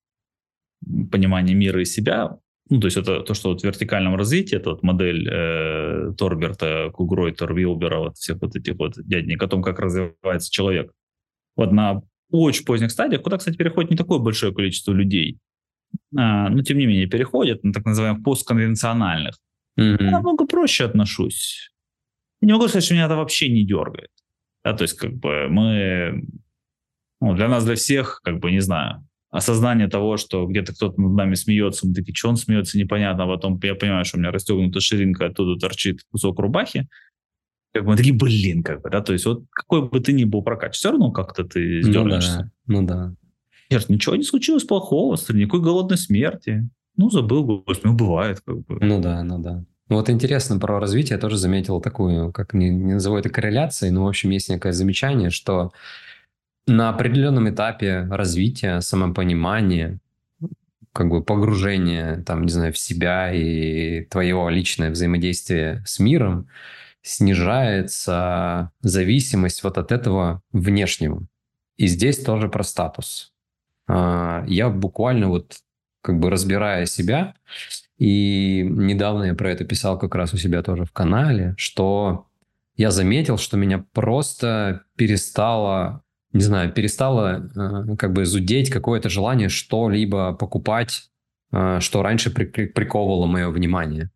[1.12, 2.38] понимание мира и себя.
[2.70, 6.90] Ну, то есть это то, что вот в вертикальном развитии, это вот модель э, Торберта,
[6.92, 10.92] Кугройтер, Вилбера, вот всех вот этих вот дяденек о том, как развивается человек.
[11.56, 12.02] Вот на
[12.32, 15.38] очень поздних стадиях, куда, кстати, переходит не такое большое количество людей,
[16.18, 19.36] а, но тем не менее переходят на так называемых постконвенциональных,
[19.80, 20.04] mm-hmm.
[20.04, 21.72] я намного проще отношусь.
[22.42, 24.10] Я не могу сказать, что меня это вообще не дергает.
[24.64, 26.24] Да, то есть, как бы мы,
[27.22, 31.12] ну, для нас, для всех, как бы, не знаю, осознание того, что где-то кто-то над
[31.12, 34.32] нами смеется, мы такие, что он смеется, непонятно, а потом я понимаю, что у меня
[34.32, 36.88] расстегнута ширинка, оттуда торчит кусок рубахи,
[37.74, 40.24] как бы мы такие, блин, как бы, да, то есть вот какой бы ты ни
[40.24, 42.52] был прокат, все равно как-то ты сдернешься.
[42.66, 43.16] Ну да, ну да.
[43.70, 46.70] Нет, ничего не случилось плохого, никакой голодной смерти.
[46.96, 48.78] Ну, забыл, гость, ну, бывает, как бы.
[48.80, 49.66] Ну да, ну да.
[49.90, 53.92] Ну вот интересно про развитие, я тоже заметил такую, как не, не назову это корреляцией,
[53.92, 55.74] но, в общем, есть некое замечание, что
[56.68, 60.00] на определенном этапе развития, самопонимания,
[60.94, 66.48] как бы погружения, там, не знаю, в себя и твое личное взаимодействие с миром,
[67.02, 71.22] снижается зависимость вот от этого внешнего.
[71.78, 73.34] И здесь тоже про статус.
[73.88, 75.58] А, я буквально вот
[76.02, 77.36] как бы разбирая себя,
[77.98, 82.28] и недавно я про это писал как раз у себя тоже в канале, что
[82.76, 86.04] я заметил, что меня просто перестало,
[86.36, 91.10] не знаю, перестало э, как бы зудеть какое-то желание что-либо покупать,
[91.54, 94.12] э, что раньше приковывало мое внимание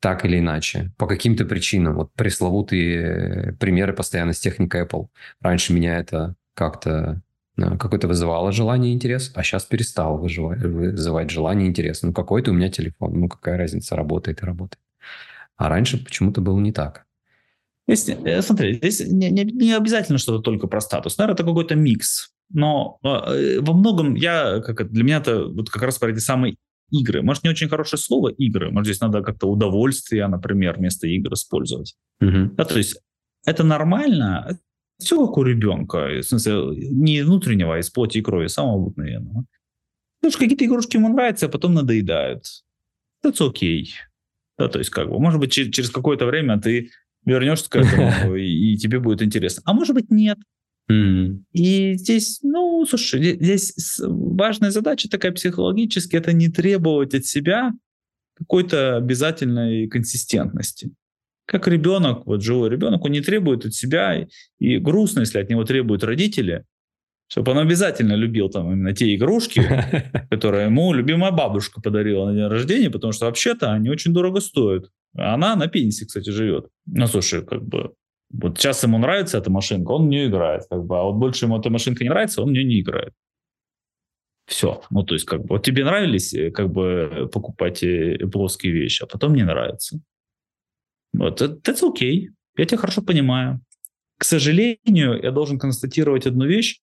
[0.00, 1.94] так или иначе, по каким-то причинам.
[1.94, 5.06] Вот пресловутые примеры постоянно с техникой Apple.
[5.40, 7.22] Раньше меня это как-то
[7.56, 12.02] э, какое-то вызывало желание и интерес, а сейчас перестало вызывать желание и интерес.
[12.02, 14.82] Ну, какой-то у меня телефон, ну, какая разница, работает и работает.
[15.56, 17.06] А раньше почему-то было не так.
[17.86, 21.18] Здесь, э, смотри, здесь не, не, не обязательно что-то только про статус.
[21.18, 22.30] Наверное, это какой-то микс.
[22.50, 26.56] Но э, во многом я, как для меня это вот как раз про эти самые
[26.90, 27.22] игры.
[27.22, 28.70] Может, не очень хорошее слово игры.
[28.70, 31.94] Может, здесь надо как-то удовольствие, например, вместо игр использовать.
[32.22, 32.54] Mm-hmm.
[32.54, 33.00] Да, то есть
[33.44, 34.58] это нормально.
[34.98, 36.08] Все как у ребенка.
[36.08, 39.44] В смысле, не внутреннего, а из плоти и крови, самого обыкновенного.
[40.20, 42.44] Потому что какие-то игрушки ему нравятся, а потом надоедают.
[43.22, 43.82] Это окей.
[43.82, 43.88] Okay.
[44.56, 46.90] Да, то есть, как бы, может быть, через какое-то время ты
[47.24, 49.62] вернешься к этому, и тебе будет интересно.
[49.64, 50.38] А может быть, нет.
[50.90, 51.42] Mm.
[51.52, 57.72] И здесь, ну, слушай, здесь важная задача такая психологически, это не требовать от себя
[58.34, 60.90] какой-то обязательной консистентности.
[61.46, 64.26] Как ребенок, вот живой ребенок, он не требует от себя,
[64.58, 66.64] и грустно, если от него требуют родители,
[67.28, 69.62] чтобы он обязательно любил там именно те игрушки,
[70.30, 74.90] которые ему любимая бабушка подарила на день рождения, потому что вообще-то они очень дорого стоят.
[75.16, 76.68] Она на пенсии, кстати, живет.
[76.86, 77.94] Ну, слушай, как бы
[78.30, 81.44] вот сейчас ему нравится эта машинка, он в нее играет, как бы, а вот больше
[81.44, 83.12] ему эта машинка не нравится, он в нее не играет.
[84.46, 84.82] Все.
[84.90, 89.02] Ну, то есть, как бы, вот тебе нравились, э, как бы, покупать э, плоские вещи,
[89.02, 90.00] а потом не нравится.
[91.12, 92.28] Вот, это окей.
[92.28, 92.32] Okay.
[92.56, 93.60] Я тебя хорошо понимаю.
[94.18, 96.80] К сожалению, я должен констатировать одну вещь,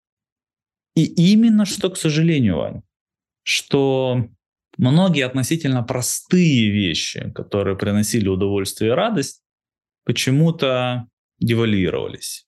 [0.95, 2.81] и именно что, к сожалению, Вань,
[3.43, 4.27] что
[4.77, 9.41] многие относительно простые вещи, которые приносили удовольствие и радость,
[10.05, 11.07] почему-то
[11.39, 12.45] девальвировались.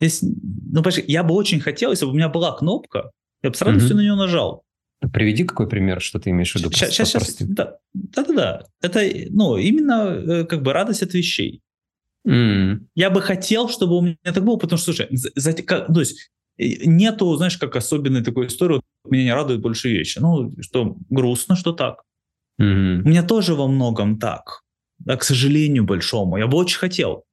[0.00, 3.10] Здесь, ну, я бы очень хотел, если бы у меня была кнопка,
[3.42, 3.96] я бы с радостью угу.
[3.98, 4.64] на нее нажал.
[5.12, 6.70] Приведи какой пример, что ты имеешь в виду.
[6.70, 7.36] Сейчас, сейчас, сейчас.
[7.40, 8.66] Да, да, да, да.
[8.80, 11.60] Это, ну, именно э, как бы радость от вещей.
[12.26, 12.86] Mm.
[12.94, 16.30] Я бы хотел, чтобы у меня так было, потому что, слушай, за, как, то есть
[16.58, 20.18] нету, знаешь, как особенной такой истории, вот, меня не радуют больше вещи.
[20.18, 22.02] Ну, что грустно, что так.
[22.60, 23.02] Mm-hmm.
[23.02, 24.62] У меня тоже во многом так,
[24.98, 26.36] да, к сожалению большому.
[26.36, 27.24] Я бы очень хотел.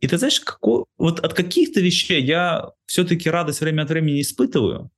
[0.00, 4.90] И ты знаешь, какой, вот от каких-то вещей я все-таки радость время от времени испытываю,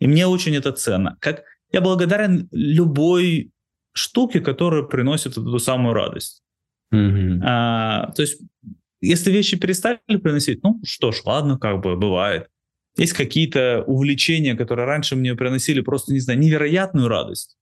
[0.00, 1.16] и мне очень это ценно.
[1.20, 3.52] Как я благодарен любой
[3.92, 6.42] штуке, которая приносит эту самую радость.
[6.92, 7.40] Mm-hmm.
[7.42, 8.40] А, то есть,
[9.00, 12.48] если вещи перестали приносить, ну что ж, ладно, как бы бывает.
[12.96, 17.56] Есть какие-то увлечения, которые раньше мне приносили просто, не знаю, невероятную радость.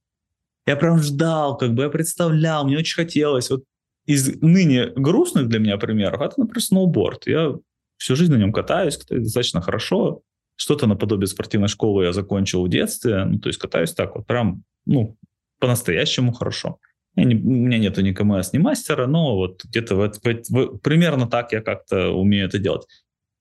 [0.67, 3.51] Я прям ждал, как бы я представлял, мне очень хотелось.
[3.51, 3.65] Вот
[4.05, 7.27] из ныне грустных для меня примеров, это, например, сноуборд.
[7.27, 7.55] Я
[7.97, 10.23] всю жизнь на нем катаюсь, катаюсь достаточно хорошо.
[10.57, 13.25] Что-то наподобие спортивной школы я закончил в детстве.
[13.25, 15.17] Ну, то есть катаюсь так вот прям, ну,
[15.59, 16.79] по-настоящему хорошо.
[17.15, 20.79] Я не, у меня нету ни КМС, ни мастера, но вот где-то в, в, в,
[20.79, 22.87] примерно так я как-то умею это делать.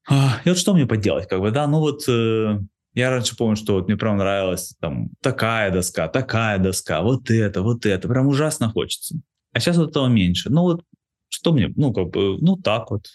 [0.09, 2.59] А, и вот что мне поделать, как бы, да, ну вот э,
[2.93, 7.61] я раньше помню, что вот мне прям нравилась там такая доска, такая доска, вот это,
[7.61, 9.15] вот это, прям ужасно хочется.
[9.53, 10.49] А сейчас вот этого меньше.
[10.49, 10.83] Ну вот
[11.29, 13.05] что мне, ну как бы, ну так вот.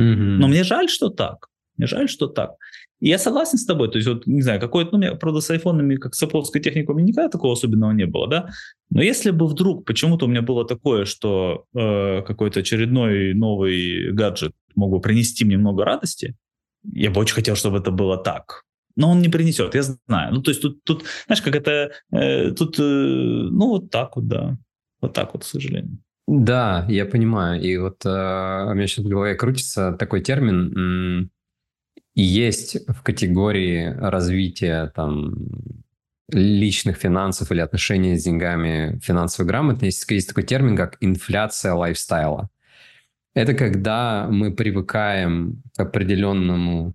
[0.00, 0.36] Mm-hmm.
[0.38, 1.48] Но мне жаль, что так.
[1.76, 2.52] Мне жаль, что так.
[3.00, 3.90] Я согласен с тобой.
[3.90, 6.98] То есть вот, не знаю, какой-то, ну, правда, с айфонами, как с Apple техникой, у
[6.98, 8.48] меня никогда такого особенного не было, да.
[8.90, 14.52] Но если бы вдруг почему-то у меня было такое, что э, какой-то очередной новый гаджет
[14.74, 16.34] мог бы принести мне много радости,
[16.92, 18.62] я бы очень хотел, чтобы это было так.
[18.96, 20.32] Но он не принесет, я знаю.
[20.32, 24.26] Ну, то есть тут, тут знаешь, как это, э, тут, э, ну, вот так вот,
[24.26, 24.56] да.
[25.02, 25.98] Вот так вот, к сожалению.
[26.26, 27.60] Да, я понимаю.
[27.60, 31.30] И вот э, у меня сейчас в голове крутится такой термин.
[32.16, 35.34] Есть в категории развития там
[36.30, 42.48] личных финансов или отношений с деньгами, финансовой грамотности, есть такой термин, как инфляция лайфстайла.
[43.34, 46.94] Это когда мы привыкаем к определенному,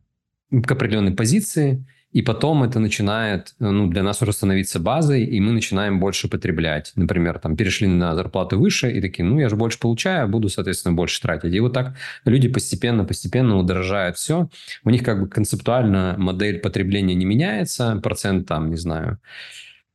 [0.49, 5.53] к определенной позиции, и потом это начинает ну, для нас уже становиться базой, и мы
[5.53, 6.91] начинаем больше потреблять.
[6.95, 10.93] Например, там перешли на зарплаты выше, и такие, ну, я же больше получаю, буду, соответственно,
[10.93, 11.53] больше тратить.
[11.53, 11.95] И вот так
[12.25, 14.49] люди постепенно-постепенно удорожают все.
[14.83, 19.19] У них как бы концептуально модель потребления не меняется, процент там, не знаю,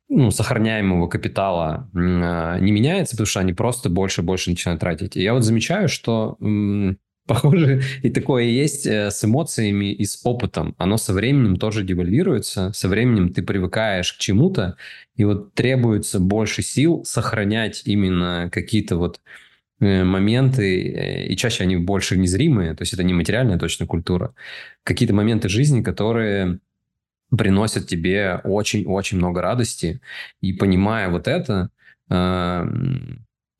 [0.09, 5.17] ну, сохраняемого капитала э, не меняется, потому что они просто больше больше начинают тратить.
[5.17, 6.37] И я вот замечаю, что
[7.27, 10.75] Похоже, и такое есть э, с эмоциями и с опытом.
[10.77, 12.71] Оно со временем тоже девальвируется.
[12.73, 14.77] Со временем ты привыкаешь к чему-то,
[15.17, 19.19] и вот требуется больше сил сохранять именно какие-то вот
[19.81, 24.33] э, моменты, э, и чаще они больше незримые, то есть это не материальная точно культура,
[24.83, 26.59] какие-то моменты жизни, которые
[27.37, 29.99] приносят тебе очень-очень много радости,
[30.39, 31.71] и понимая вот это,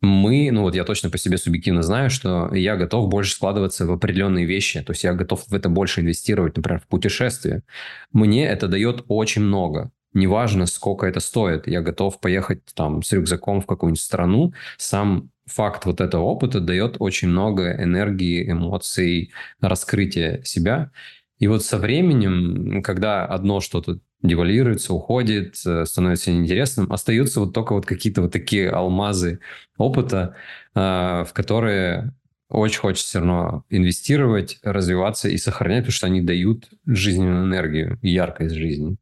[0.01, 3.91] мы, ну вот я точно по себе субъективно знаю, что я готов больше складываться в
[3.91, 7.63] определенные вещи, то есть я готов в это больше инвестировать, например, в путешествие.
[8.11, 9.91] Мне это дает очень много.
[10.13, 14.53] Неважно, сколько это стоит, я готов поехать там с рюкзаком в какую-нибудь страну.
[14.77, 19.31] Сам факт вот этого опыта дает очень много энергии, эмоций,
[19.61, 20.91] раскрытия себя.
[21.39, 26.91] И вот со временем, когда одно что-то девальвируется, уходит, э, становится неинтересным.
[26.91, 29.39] Остаются вот только вот какие-то вот такие алмазы
[29.77, 30.35] опыта,
[30.75, 32.13] э, в которые
[32.49, 38.55] очень хочется все равно инвестировать, развиваться и сохранять, потому что они дают жизненную энергию яркость
[38.55, 38.97] жизни.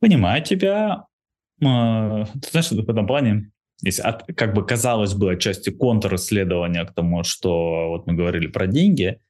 [0.00, 1.06] Понимаю тебя.
[1.60, 1.66] Ты
[2.50, 7.88] знаешь, в этом плане есть от, как бы казалось бы отчасти контрисследования к тому, что
[7.88, 9.20] вот мы говорили про деньги,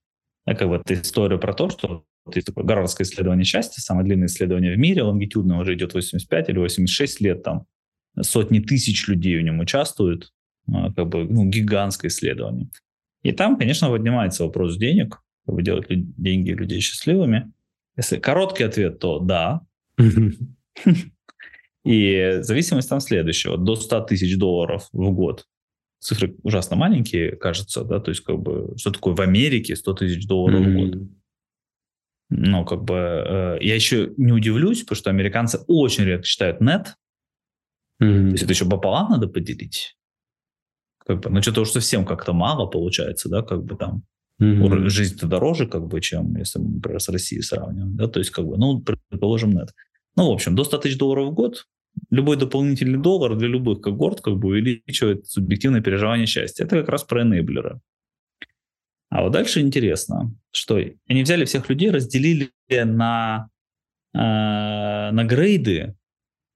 [0.45, 4.07] а как бы это история про то, что вот есть такое Гарвардское исследование счастья, самое
[4.07, 7.67] длинное исследование в мире, лонгитюдное уже идет 85 или 86 лет, там
[8.21, 10.33] сотни тысяч людей в нем участвуют,
[10.69, 12.69] а, как бы ну, гигантское исследование.
[13.23, 17.53] И там, конечно, поднимается вопрос денег, как бы делать деньги людей счастливыми.
[17.97, 19.63] Если короткий ответ, то да.
[21.85, 23.59] И зависимость там следующего.
[23.59, 25.47] До 100 тысяч долларов в год.
[25.99, 30.27] Цифры ужасно маленькие, кажется, да, то есть как бы, что такое в Америке 100 тысяч
[30.27, 30.95] долларов в год?
[32.35, 36.95] Ну, как бы, э, я еще не удивлюсь, потому что американцы очень редко читают нет.
[38.03, 38.27] Mm-hmm.
[38.27, 39.97] То есть это еще пополам надо поделить.
[41.05, 44.05] Как бы, ну, что-то уж совсем как-то мало получается, да, как бы там.
[44.41, 44.89] Mm-hmm.
[44.89, 48.47] Жизнь-то дороже, как бы, чем если мы, например, с Россией сравниваем, да, то есть, как
[48.47, 49.69] бы, ну, предположим, нет.
[50.17, 51.67] Ну, в общем, до 100 тысяч долларов в год
[52.11, 56.65] любой дополнительный доллар для любых когорт как бы увеличивает субъективное переживание счастья.
[56.65, 57.81] Это как раз про энейблеры.
[59.13, 63.51] А вот дальше интересно, что они взяли всех людей, разделили на,
[64.15, 65.95] э, на грейды,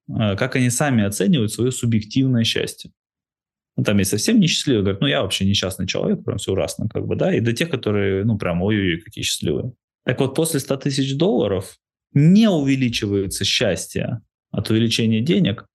[0.09, 2.93] э, как они сами оценивают свое субъективное счастье.
[3.77, 7.07] Ну, там есть совсем несчастливые, говорят, ну я вообще несчастный человек, прям все ужасно, как
[7.07, 9.75] бы, да, и до тех, которые, ну прям ой-ой-ой, какие счастливые.
[10.07, 11.77] Так вот, после 100 тысяч долларов
[12.15, 15.67] не увеличивается счастье от увеличения денег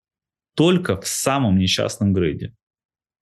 [0.56, 2.56] только в самом несчастном грейде.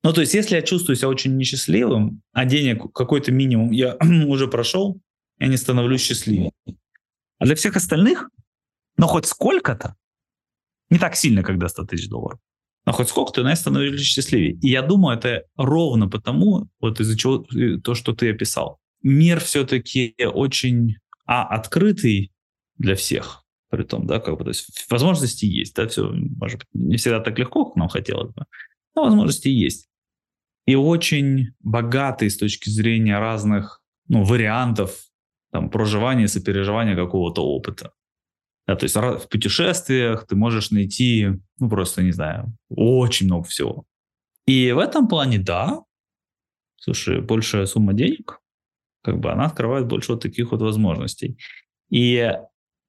[0.04, 4.48] Ну, то есть, если я чувствую себя очень несчастливым, а денег какой-то минимум я уже
[4.48, 5.02] прошел,
[5.40, 6.52] я не становлюсь счастливым.
[7.38, 8.30] А для всех остальных,
[8.98, 9.96] ну, хоть сколько-то,
[10.90, 12.40] не так сильно, когда 100 тысяч долларов,
[12.86, 14.54] но хоть сколько-то, но я становлюсь счастливее.
[14.54, 18.80] И я думаю, это ровно потому, вот из-за чего э, то, что ты описал.
[19.04, 22.32] Мир все-таки очень, а, открытый
[22.78, 26.68] для всех, при том, да, как бы, то есть возможности есть, да, все, может быть,
[26.74, 28.46] не всегда так легко, как нам хотелось бы,
[28.96, 29.89] но возможности есть
[30.66, 35.10] и очень богатый с точки зрения разных ну, вариантов
[35.52, 37.92] там, проживания, сопереживания какого-то опыта.
[38.68, 43.86] Да, то есть в путешествиях ты можешь найти, ну просто, не знаю, очень много всего.
[44.46, 45.80] И в этом плане, да,
[46.78, 48.40] слушай, большая сумма денег,
[49.04, 51.38] как бы она открывает больше вот таких вот возможностей.
[51.90, 52.32] И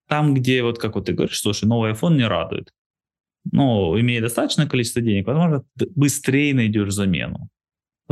[0.06, 2.72] там, где вот, как вот ты говоришь, слушай, новый iPhone не радует,
[3.50, 5.64] но имея достаточное количество денег, возможно,
[5.96, 7.48] быстрее найдешь замену.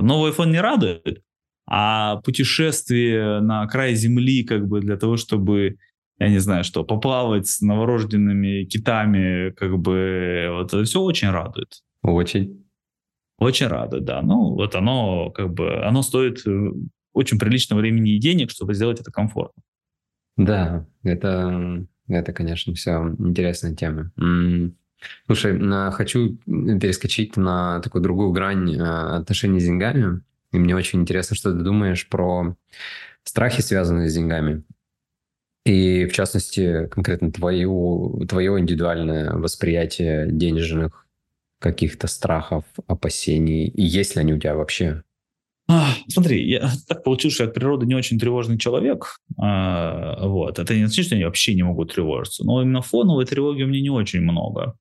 [0.00, 1.22] Новый iPhone не радует,
[1.66, 5.76] а путешествие на край земли как бы для того, чтобы
[6.18, 11.82] я не знаю что, поплавать с новорожденными китами, как бы, вот это все очень радует.
[12.02, 12.66] Очень.
[13.38, 14.20] Очень радует, да.
[14.20, 16.70] Ну, вот оно, как бы, оно стоит э,
[17.12, 19.62] очень приличного времени и денег, чтобы сделать это комфортно.
[20.36, 24.10] Да, это, это, конечно, все интересная тема.
[25.26, 25.58] Слушай,
[25.92, 30.22] хочу перескочить на такую другую грань э, отношений с деньгами.
[30.52, 32.56] И мне очень интересно, что ты думаешь про
[33.22, 34.64] страхи, связанные с деньгами.
[35.64, 41.06] И, в частности, конкретно твою, твое индивидуальное восприятие денежных
[41.60, 43.66] каких-то страхов, опасений.
[43.66, 45.02] И есть ли они у тебя вообще?
[45.68, 49.18] А, смотри, я так получилось, что я от природы не очень тревожный человек.
[49.36, 50.58] А, вот.
[50.58, 52.44] Это не значит, что я вообще не могу тревожиться.
[52.44, 54.74] Но именно фоновой тревоги у меня не очень много.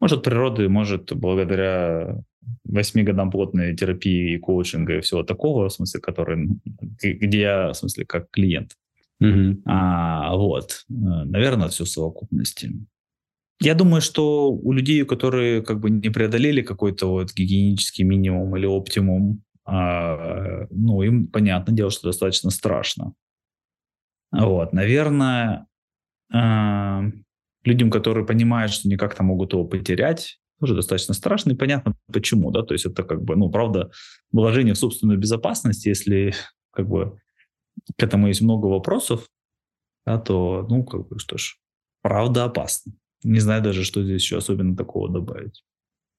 [0.00, 2.18] Может, природы, может, благодаря
[2.64, 6.48] восьми годам плотной терапии и коучинга и всего такого, в смысле, который,
[7.02, 8.72] где я, в смысле, как клиент.
[9.22, 9.62] Mm-hmm.
[9.66, 10.84] А, вот.
[10.88, 12.72] Наверное, все в совокупности.
[13.60, 18.66] Я думаю, что у людей, которые как бы не преодолели какой-то вот гигиенический минимум или
[18.66, 23.14] оптимум, а, ну, им, понятное дело, что достаточно страшно.
[24.32, 25.66] Вот, наверное,
[26.34, 27.02] э,
[27.64, 32.50] людям, которые понимают, что они как-то могут его потерять, тоже достаточно страшно, и понятно почему,
[32.50, 33.90] да, то есть это как бы, ну, правда,
[34.32, 36.34] вложение в собственную безопасность, если
[36.72, 37.18] как бы
[37.98, 39.28] к этому есть много вопросов,
[40.06, 41.56] да, то, ну, как бы, что ж,
[42.02, 42.92] правда опасно.
[43.22, 45.64] Не знаю даже, что здесь еще особенно такого добавить.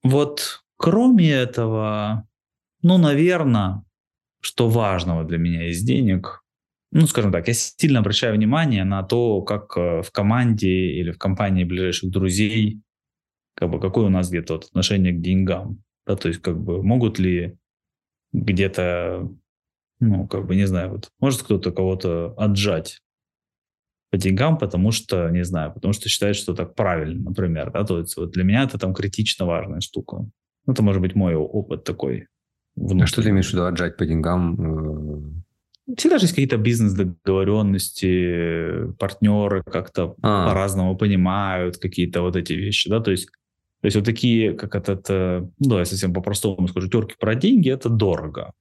[0.02, 2.28] Вот кроме этого,
[2.82, 3.84] ну, наверное,
[4.40, 6.42] что важного для меня из денег,
[6.96, 11.18] ну, скажем так, я сильно обращаю внимание на то, как э, в команде или в
[11.18, 12.80] компании ближайших друзей,
[13.54, 15.82] как бы, какое у нас где-то вот отношение к деньгам.
[16.06, 17.58] Да, то есть, как бы, могут ли
[18.32, 19.28] где-то,
[20.00, 23.02] ну, как бы, не знаю, вот, может кто-то кого-то отжать
[24.10, 27.98] по деньгам, потому что, не знаю, потому что считает, что так правильно, например, да, то
[27.98, 30.26] есть вот для меня это там критично важная штука.
[30.64, 32.26] Ну, это может быть мой опыт такой.
[32.74, 33.02] Внутренний.
[33.02, 35.44] А что ты имеешь в виду отжать по деньгам?
[35.96, 40.48] Всегда же есть какие-то бизнес-договоренности, партнеры как-то а.
[40.48, 43.28] по-разному понимают какие-то вот эти вещи, да, то есть
[43.82, 47.70] то есть вот такие, как этот, ну да, я совсем по-простому скажу, терки про деньги,
[47.70, 48.52] это дорого.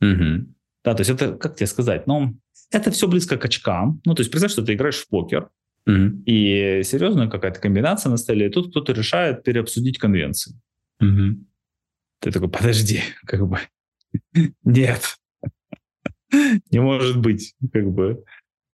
[0.00, 0.46] Угу.
[0.84, 2.38] Да, то есть это, как тебе сказать, ну,
[2.70, 4.00] это все близко к очкам.
[4.04, 5.48] Ну, то есть представь, что ты играешь в покер,
[5.86, 6.22] угу.
[6.26, 10.60] и серьезная какая-то комбинация на столе, и тут кто-то решает переобсудить конвенции.
[11.00, 11.40] Угу.
[12.20, 13.58] Ты такой, подожди, как бы,
[14.62, 15.16] нет,
[16.70, 18.24] не может быть, как бы.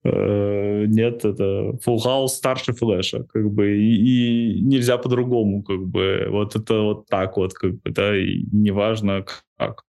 [0.03, 6.27] Э, нет, это Full House старше Флэша, как бы, и, и нельзя по-другому, как бы,
[6.31, 9.27] вот это вот так вот, как бы, да, и неважно
[9.59, 9.85] как,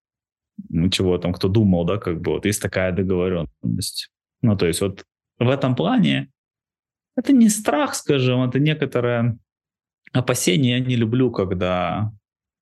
[0.69, 4.09] ну, чего там, кто думал, да, как бы, вот есть такая договоренность.
[4.41, 5.05] Ну, то есть вот
[5.39, 6.29] в этом плане
[7.15, 9.37] это не страх, скажем, это некоторое
[10.13, 10.77] опасение.
[10.77, 12.11] Я не люблю, когда,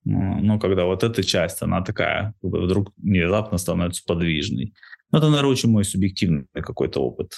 [0.06, 4.74] ну, ну когда вот эта часть, она такая, вдруг внезапно становится подвижной.
[5.12, 7.34] Ну, это, наверное, очень мой субъективный какой-то опыт.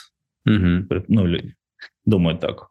[0.45, 1.03] Угу.
[1.07, 1.37] Ну,
[2.05, 2.69] думаю так.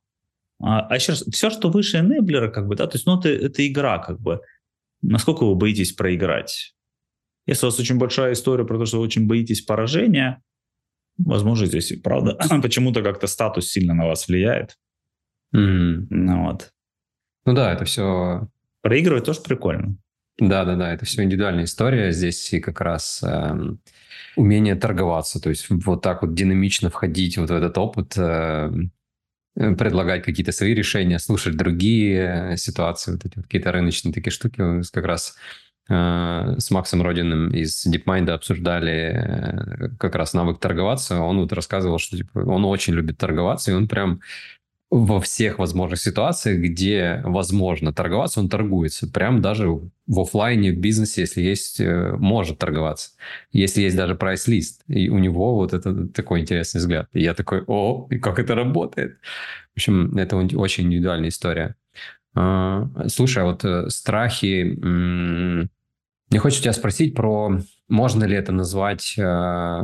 [0.62, 3.28] А, а еще раз, все, что выше энеблера, как бы, да, то есть, ну, это,
[3.28, 4.40] это игра, как бы.
[5.02, 6.74] Насколько вы боитесь проиграть?
[7.46, 10.42] Если у вас очень большая история про то, что вы очень боитесь поражения,
[11.16, 14.76] возможно, здесь правда почему-то как-то статус сильно на вас влияет.
[15.54, 16.06] Mm.
[16.10, 16.72] Ну, вот.
[17.46, 18.48] ну да, это все...
[18.82, 19.96] Проигрывать тоже прикольно.
[20.38, 22.12] Да-да-да, это все индивидуальная история.
[22.12, 23.58] Здесь и как раз э,
[24.36, 28.70] умение торговаться, то есть вот так вот динамично входить вот в этот опыт, э,
[29.54, 34.62] предлагать какие-то свои решения, слушать другие ситуации, вот эти вот какие-то рыночные такие штуки,
[34.92, 35.36] как раз
[35.90, 41.20] Э, с Максом Родиным из DeepMind обсуждали э, как раз навык торговаться.
[41.20, 44.20] Он вот рассказывал, что типа, он очень любит торговаться, и он прям
[44.90, 49.06] во всех возможных ситуациях, где возможно торговаться, он торгуется.
[49.06, 53.10] Прям даже в офлайне, в бизнесе, если есть, э, может торговаться.
[53.52, 54.82] Если есть даже прайс-лист.
[54.88, 57.08] И у него вот это такой интересный взгляд.
[57.12, 59.18] И я такой, о, и как это работает?
[59.74, 61.76] В общем, это очень индивидуальная история.
[62.34, 64.76] А, слушай, а вот страхи
[66.30, 69.82] мне хочется тебя спросить про, можно ли это назвать э,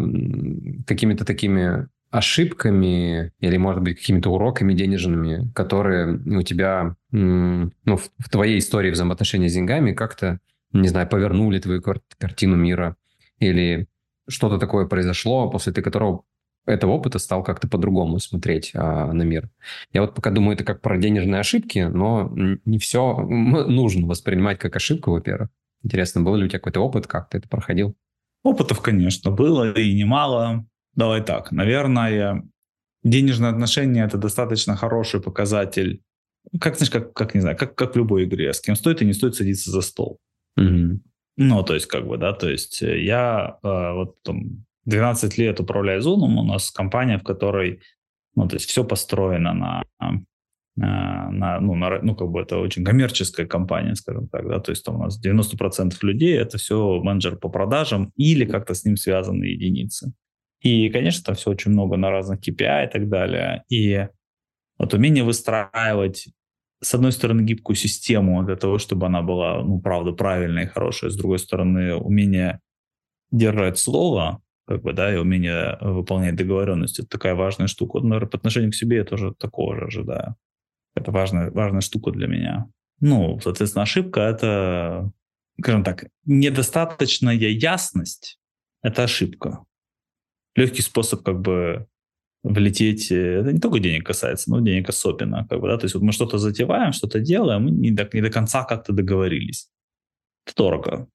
[0.86, 8.28] какими-то такими ошибками или, может быть, какими-то уроками денежными, которые у тебя, ну, в, в
[8.30, 10.40] твоей истории взаимоотношений с деньгами как-то,
[10.72, 12.96] не знаю, повернули твою кар- картину мира
[13.38, 13.86] или
[14.28, 16.24] что-то такое произошло, после которого
[16.64, 19.50] этого опыта стал как-то по-другому смотреть а, на мир.
[19.92, 24.74] Я вот пока думаю, это как про денежные ошибки, но не все нужно воспринимать как
[24.74, 25.50] ошибку, во-первых.
[25.82, 27.94] Интересно, был ли у тебя какой-то опыт, как ты это проходил?
[28.42, 30.66] Опытов, конечно, было и немало.
[30.96, 32.42] Давай так, наверное,
[33.04, 36.02] денежные отношения– это достаточно хороший показатель.
[36.60, 38.52] Как, знаешь, как, как не знаю, как, как в любой игре.
[38.52, 40.18] С кем стоит и не стоит садиться за стол.
[40.56, 41.00] Угу.
[41.38, 45.60] Ну, то есть, как бы, да, то есть э, я э, вот там 12 лет
[45.60, 47.80] управляю Zoom, у нас компания, в которой
[48.34, 49.84] Ну, то есть все построено на,
[50.76, 54.70] на, на, ну, на, ну, как бы это очень коммерческая компания, скажем так, да, то
[54.70, 58.96] есть там у нас 90% людей это все менеджер по продажам или как-то с ним
[58.96, 60.12] связаны единицы.
[60.60, 63.62] И, конечно, там все очень много на разных KPI и так далее.
[63.68, 64.08] И
[64.78, 66.28] вот умение выстраивать,
[66.82, 71.10] с одной стороны, гибкую систему для того, чтобы она была, ну, правда, правильная и хорошая,
[71.10, 72.60] с другой стороны, умение
[73.30, 77.00] держать слово, как бы, да, и умение выполнять договоренности.
[77.00, 78.00] Это такая важная штука.
[78.00, 80.36] наверное, по отношению к себе я тоже такого же ожидаю.
[80.94, 82.68] Это важная, важная штука для меня.
[83.00, 85.12] Ну, соответственно, ошибка— это,
[85.60, 88.38] скажем так, недостаточная ясность—
[88.82, 89.65] это ошибка.
[90.56, 91.86] Легкий способ как бы
[92.42, 95.46] влететь, э, это не только денег касается, но денег особенно.
[95.48, 95.76] Как бы, да?
[95.78, 98.92] То есть вот мы что-то затеваем, что-то делаем, мы не до, не до конца как-то
[98.92, 99.68] договорились.
[100.46, 101.08] Это дорого.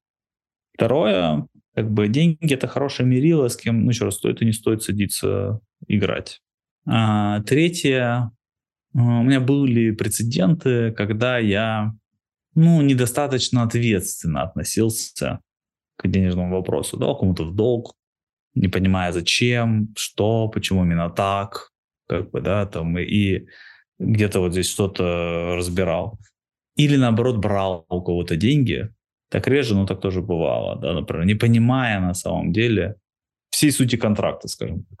[0.74, 4.52] Второе, как бы деньги это хорошее мерило, с кем, ну еще раз, стоит и не
[4.52, 6.40] стоит садиться играть.
[6.86, 8.30] А, третье,
[8.94, 11.94] у меня были прецеденты, когда я
[12.54, 15.40] ну, недостаточно ответственно относился
[15.96, 16.98] к денежному вопросу.
[16.98, 17.94] Дал кому-то в долг,
[18.54, 21.70] не понимая зачем, что, почему именно так,
[22.08, 23.46] как бы, да, там, и,
[23.98, 26.18] где-то вот здесь что-то разбирал.
[26.76, 28.88] Или, наоборот, брал у кого-то деньги,
[29.30, 32.96] так реже, но так тоже бывало, да, например, не понимая на самом деле
[33.50, 34.98] всей сути контракта, скажем так.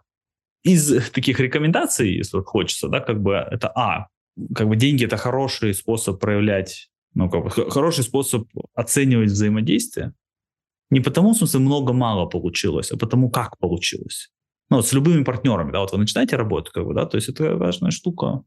[0.62, 4.08] Из таких рекомендаций, если хочется, да, как бы это, а,
[4.54, 10.12] как бы деньги это хороший способ проявлять, ну, как бы хороший способ оценивать взаимодействие,
[10.92, 14.30] не потому, в смысле, много-мало получилось, а потому, как получилось.
[14.68, 17.30] Ну, вот с любыми партнерами, да, вот вы начинаете работать, как бы, да, то есть
[17.30, 18.42] это важная штука,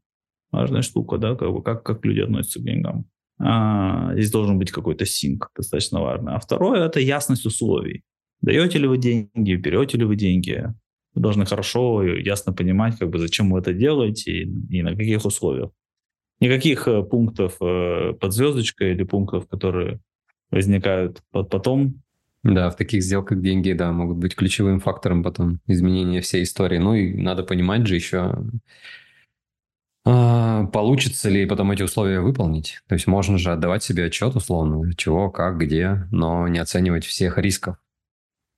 [0.52, 3.06] важная штука, да, как бы, как, как люди относятся к деньгам.
[3.40, 6.36] А, здесь должен быть какой-то синк, достаточно важно.
[6.36, 8.04] А второе– это ясность условий.
[8.42, 10.72] Даете ли вы деньги, берете ли вы деньги.
[11.14, 14.94] Вы должны хорошо и ясно понимать, как бы, зачем вы это делаете и, и на
[14.94, 15.70] каких условиях.
[16.38, 19.98] Никаких э, пунктов э, под звездочкой или пунктов, которые
[20.52, 22.02] возникают потом,
[22.54, 26.78] да, в таких сделках деньги, да, могут быть ключевым фактором потом изменения всей истории.
[26.78, 28.34] Ну и надо понимать же еще,
[30.04, 32.80] а, получится ли потом эти условия выполнить.
[32.88, 37.38] То есть можно же отдавать себе отчет условно, чего, как, где, но не оценивать всех
[37.38, 37.76] рисков.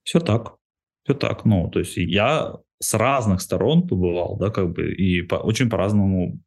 [0.04, 0.56] Все так.
[1.04, 1.46] Все так.
[1.46, 6.38] Ну, то есть я с разных сторон побывал, да, как бы, и по, очень по-разному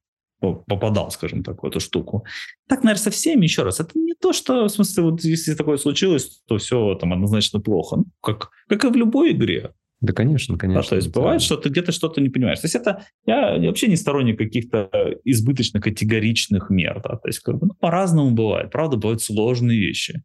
[0.42, 2.26] попадал, скажем так, в эту штуку.
[2.68, 5.78] Так, наверное, со всеми, еще раз, это не то, что, в смысле, вот если такое
[5.78, 7.98] случилось, то все там однозначно плохо.
[7.98, 9.72] Ну, как, как и в любой игре.
[10.02, 10.82] Да, конечно, конечно.
[10.82, 12.60] Да, то есть бывает, что ты где-то что-то не понимаешь.
[12.60, 14.90] То есть это я вообще не сторонник каких-то
[15.24, 17.02] избыточно категоричных мер.
[17.04, 17.18] Да?
[17.18, 18.72] То есть как бы, ну, по-разному бывает.
[18.72, 20.24] Правда, бывают сложные вещи.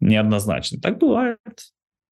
[0.00, 0.80] Неоднозначно.
[0.80, 1.38] Так бывает.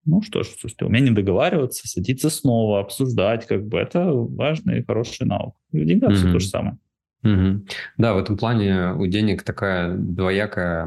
[0.04, 5.26] Ну что ж, слушайте, умение договариваться, садиться снова, обсуждать, как бы это важный и хороший
[5.26, 5.54] навык.
[5.72, 6.16] И в деньгах mm-hmm.
[6.16, 6.78] все то же самое.
[7.22, 7.66] Угу.
[7.98, 10.86] Да, в этом плане у денег такая двоякая,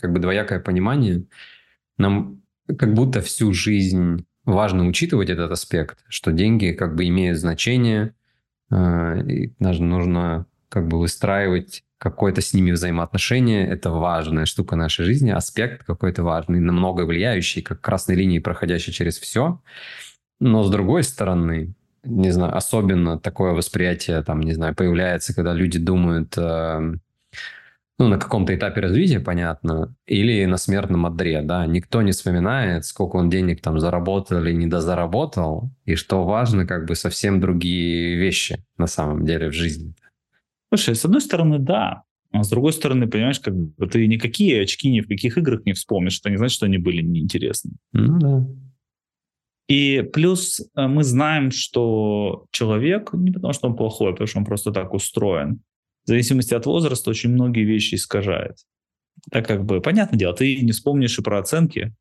[0.00, 1.24] как бы двоякое понимание.
[1.98, 2.42] Нам
[2.78, 8.14] как будто всю жизнь важно учитывать этот аспект, что деньги как бы имеют значение,
[8.70, 13.66] э, и даже нужно как бы выстраивать какое-то с ними взаимоотношение.
[13.66, 19.18] Это важная штука нашей жизни, аспект какой-то важный, намного влияющий, как красной линии, проходящей через
[19.18, 19.60] все.
[20.38, 21.74] Но с другой стороны,
[22.06, 26.94] не знаю, особенно такое восприятие, там, не знаю, появляется, когда люди думают, э,
[27.98, 33.16] ну, на каком-то этапе развития, понятно, или на смертном одре, да, никто не вспоминает, сколько
[33.16, 38.86] он денег там заработал или недозаработал, и что важно, как бы совсем другие вещи на
[38.86, 39.94] самом деле в жизни.
[40.72, 42.02] Слушай, с одной стороны, да,
[42.32, 45.72] а с другой стороны, понимаешь, как бы ты никакие очки ни в каких играх не
[45.72, 47.72] вспомнишь, это не значит, что они были неинтересны.
[47.92, 48.46] Ну да.
[49.68, 54.38] И плюс э, мы знаем, что человек, не потому что он плохой, а потому что
[54.38, 55.60] он просто так устроен,
[56.04, 58.58] в зависимости от возраста очень многие вещи искажает.
[59.30, 61.92] Так как бы, понятное дело, ты не вспомнишь и про оценки,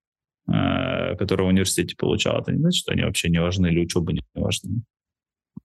[0.47, 2.39] э, которые в университете получал.
[2.39, 4.81] Это не значит, что они вообще не важны или учеба не важна.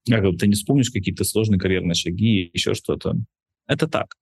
[0.08, 3.16] Как бы ты не вспомнишь какие-то сложные карьерные шаги, еще что-то.
[3.66, 4.14] Это так.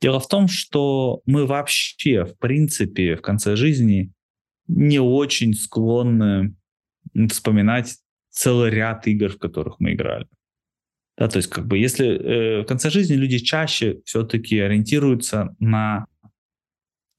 [0.00, 4.12] Дело в том, что мы вообще, в принципе, в конце жизни
[4.68, 6.54] не очень склонны
[7.30, 7.96] вспоминать
[8.30, 10.26] целый ряд игр, в которых мы играли.
[11.18, 16.06] Да, то есть, как бы, если э, в конце жизни люди чаще все-таки ориентируются на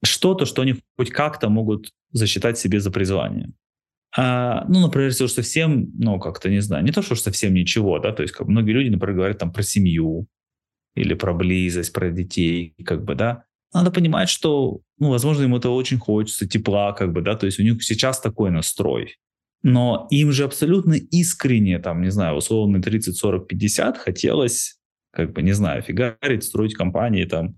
[0.04, 3.52] что-то, что они хоть как-то могут засчитать себе за призвание.
[4.16, 7.54] А, ну, например, если уж совсем, ну, как-то, не знаю, не то, что уж совсем
[7.54, 10.26] ничего, да, то есть, как многие люди, например, говорят там про семью
[10.94, 15.70] или про близость, про детей, как бы, да, надо понимать, что, ну, возможно, ему это
[15.70, 19.16] очень хочется, тепла, как бы, да, то есть у них сейчас такой настрой,
[19.62, 24.78] но им же абсолютно искренне, там, не знаю, условно 30, 40, 50 хотелось,
[25.12, 27.56] как бы, не знаю, фигарить, строить компании, там,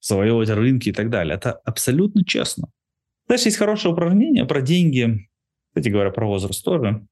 [0.00, 1.34] завоевывать рынки и так далее.
[1.34, 2.68] Это абсолютно честно.
[3.28, 5.28] Дальше есть хорошее упражнение про деньги,
[5.68, 7.06] кстати говоря, про возраст тоже,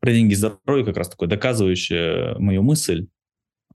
[0.00, 3.08] про деньги и здоровье, как раз такое доказывающее мою мысль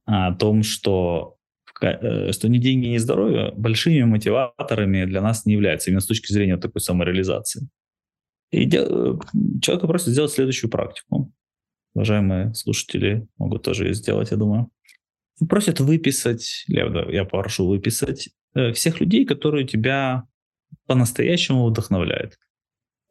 [0.05, 1.37] о том, что,
[1.81, 6.31] э, что ни деньги, ни здоровье большими мотиваторами для нас не являются, именно с точки
[6.31, 7.67] зрения такой самореализации.
[8.51, 9.21] И дел...
[9.61, 11.31] человека просят сделать следующую практику.
[11.93, 14.69] Уважаемые слушатели могут тоже ее сделать, я думаю.
[15.49, 20.23] Просят выписать, я, я прошу выписать э, всех людей, которые тебя
[20.85, 22.37] по-настоящему вдохновляют.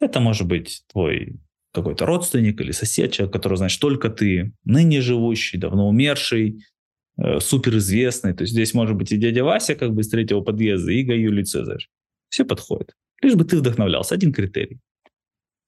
[0.00, 1.40] Это может быть твой
[1.72, 6.64] какой-то родственник или сосед, человек, который, значит, только ты, ныне живущий, давно умерший,
[7.16, 8.32] э, суперизвестный.
[8.32, 11.14] То есть здесь может быть и дядя Вася как бы из третьего подъезда, и Га
[11.14, 11.88] Юлий Цезарь.
[12.28, 12.94] Все подходит.
[13.22, 14.14] Лишь бы ты вдохновлялся.
[14.14, 14.78] Один критерий.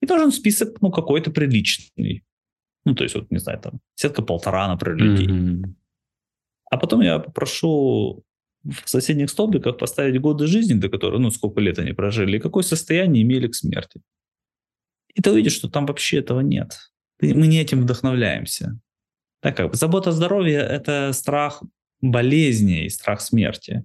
[0.06, 2.22] И должен список, ну, какой-то приличный.
[2.84, 5.26] Ну, то есть, вот, не знаю, там, сетка-полтора, например, людей.
[5.26, 5.74] Mm-hmm.
[6.70, 8.24] А потом я попрошу
[8.62, 12.62] в соседних столбиках поставить годы жизни, до которых, ну, сколько лет они прожили, и какое
[12.62, 14.00] состояние имели к смерти.
[15.14, 16.78] И ты увидишь, что там вообще этого нет.
[17.20, 18.78] Мы не этим вдохновляемся.
[19.40, 21.62] Так как забота о здоровье– это страх
[22.00, 23.84] болезни и страх смерти.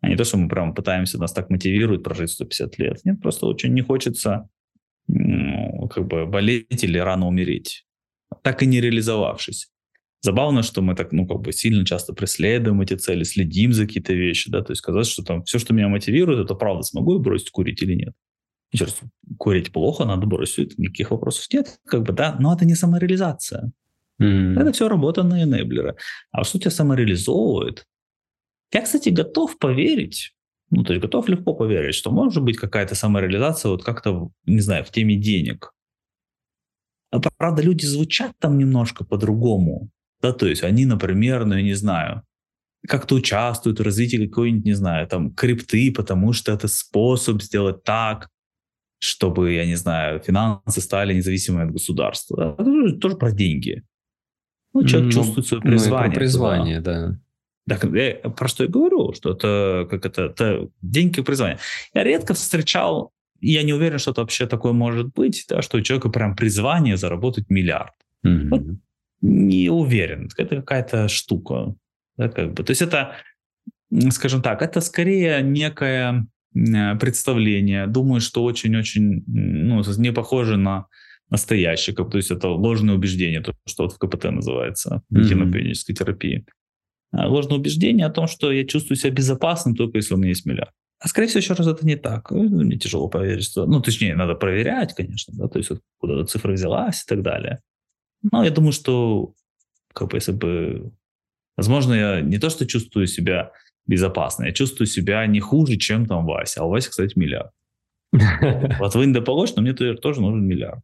[0.00, 3.00] А не то, что мы прямо пытаемся, нас так мотивирует прожить 150 лет.
[3.04, 4.48] Нет, просто очень не хочется
[5.08, 7.86] как бы болеть или рано умереть,
[8.42, 9.70] так и не реализовавшись.
[10.20, 14.12] Забавно, что мы так, ну, как бы сильно часто преследуем эти цели, следим за какие-то
[14.12, 17.18] вещи, да, то есть сказать, что там все, что меня мотивирует, это правда, смогу я
[17.20, 18.14] бросить курить или нет.
[18.72, 19.00] Еще раз,
[19.38, 23.70] курить плохо, надо бросить, никаких вопросов нет, как бы, да, но это не самореализация.
[24.20, 24.60] Mm-hmm.
[24.60, 25.96] Это все работа на энеблера.
[26.32, 27.86] А что тебя самореализовывает?
[28.72, 30.34] Я, кстати, готов поверить,
[30.70, 34.84] ну, то есть готов легко поверить, что может быть какая-то самореализация вот как-то, не знаю,
[34.84, 35.72] в теме денег.
[37.10, 39.90] А, правда, люди звучат там немножко по-другому.
[40.20, 42.22] Да, то есть они, например, ну, я не знаю,
[42.86, 48.28] как-то участвуют в развитии какой-нибудь, не знаю, там, крипты, потому что это способ сделать так,
[49.00, 52.56] чтобы, я не знаю, финансы стали независимыми от государства.
[52.58, 53.84] Это тоже, про деньги.
[54.74, 56.08] Ну, человек ну, чувствует свое призвание.
[56.08, 57.08] Ну, про призвание, туда.
[57.08, 57.20] да.
[57.68, 61.58] Так, я про что я говорю, что это как это, это деньги как призвание.
[61.94, 65.80] Я редко встречал, я не уверен, что это вообще такое может быть, да, что у
[65.80, 67.94] человека прям призвание заработать миллиард.
[68.24, 68.48] Mm-hmm.
[68.50, 68.62] Вот
[69.20, 70.28] не уверен.
[70.36, 71.74] Это какая-то штука.
[72.16, 72.64] Да, как бы.
[72.64, 73.16] То есть это,
[74.10, 77.86] скажем так, это скорее некое представление.
[77.86, 80.86] Думаю, что очень-очень ну, не похоже на
[81.30, 81.94] настоящее.
[81.94, 85.92] То есть это ложное убеждение, то, что вот в КПТ называется, mm-hmm.
[85.92, 86.44] терапии.
[87.12, 90.46] А, ложное убеждение о том, что я чувствую себя безопасным только если у меня есть
[90.46, 90.72] миллиард.
[91.00, 92.30] А скорее всего, еще раз это не так.
[92.30, 93.66] Ну, мне тяжело поверить, что...
[93.66, 97.60] Ну, точнее, надо проверять, конечно, да, то есть откуда цифра взялась и так далее.
[98.22, 99.34] Но я думаю, что
[99.94, 100.92] как бы если бы...
[101.56, 103.52] Возможно, я не то, что чувствую себя
[103.86, 106.60] безопасно, я чувствую себя не хуже, чем там Вася.
[106.60, 107.52] А у Васи, кстати, миллиард.
[108.78, 110.82] Вот вы не положь, но мне тоже нужен миллиард.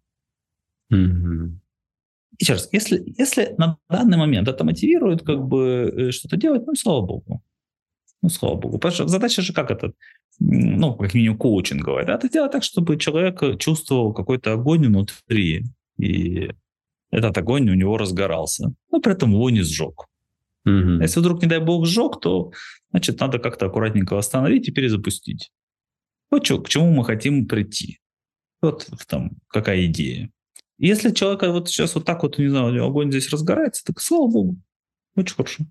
[2.39, 6.75] Еще раз, если, если на данный момент это мотивирует как бы э, что-то делать, ну,
[6.75, 7.43] слава богу.
[8.23, 8.79] Ну, слава богу.
[8.79, 9.93] Потому что задача же как это,
[10.41, 15.65] ну, как минимум коучинговая, да, это делать так, чтобы человек чувствовал какой-то огонь внутри,
[15.99, 16.51] и
[17.11, 20.07] этот огонь у него разгорался, но при этом его не сжег.
[20.67, 21.03] Угу.
[21.03, 22.53] Если вдруг, не дай бог, сжег, то,
[22.91, 25.51] значит, надо как-то аккуратненько восстановить и перезапустить.
[26.31, 28.01] Вот что, к чему мы хотим прийти.
[28.63, 30.31] Вот там какая идея.
[30.79, 34.57] Если человека вот сейчас вот так вот, не знаю, огонь здесь разгорается, так слава богу,
[35.17, 35.65] очень хорошо.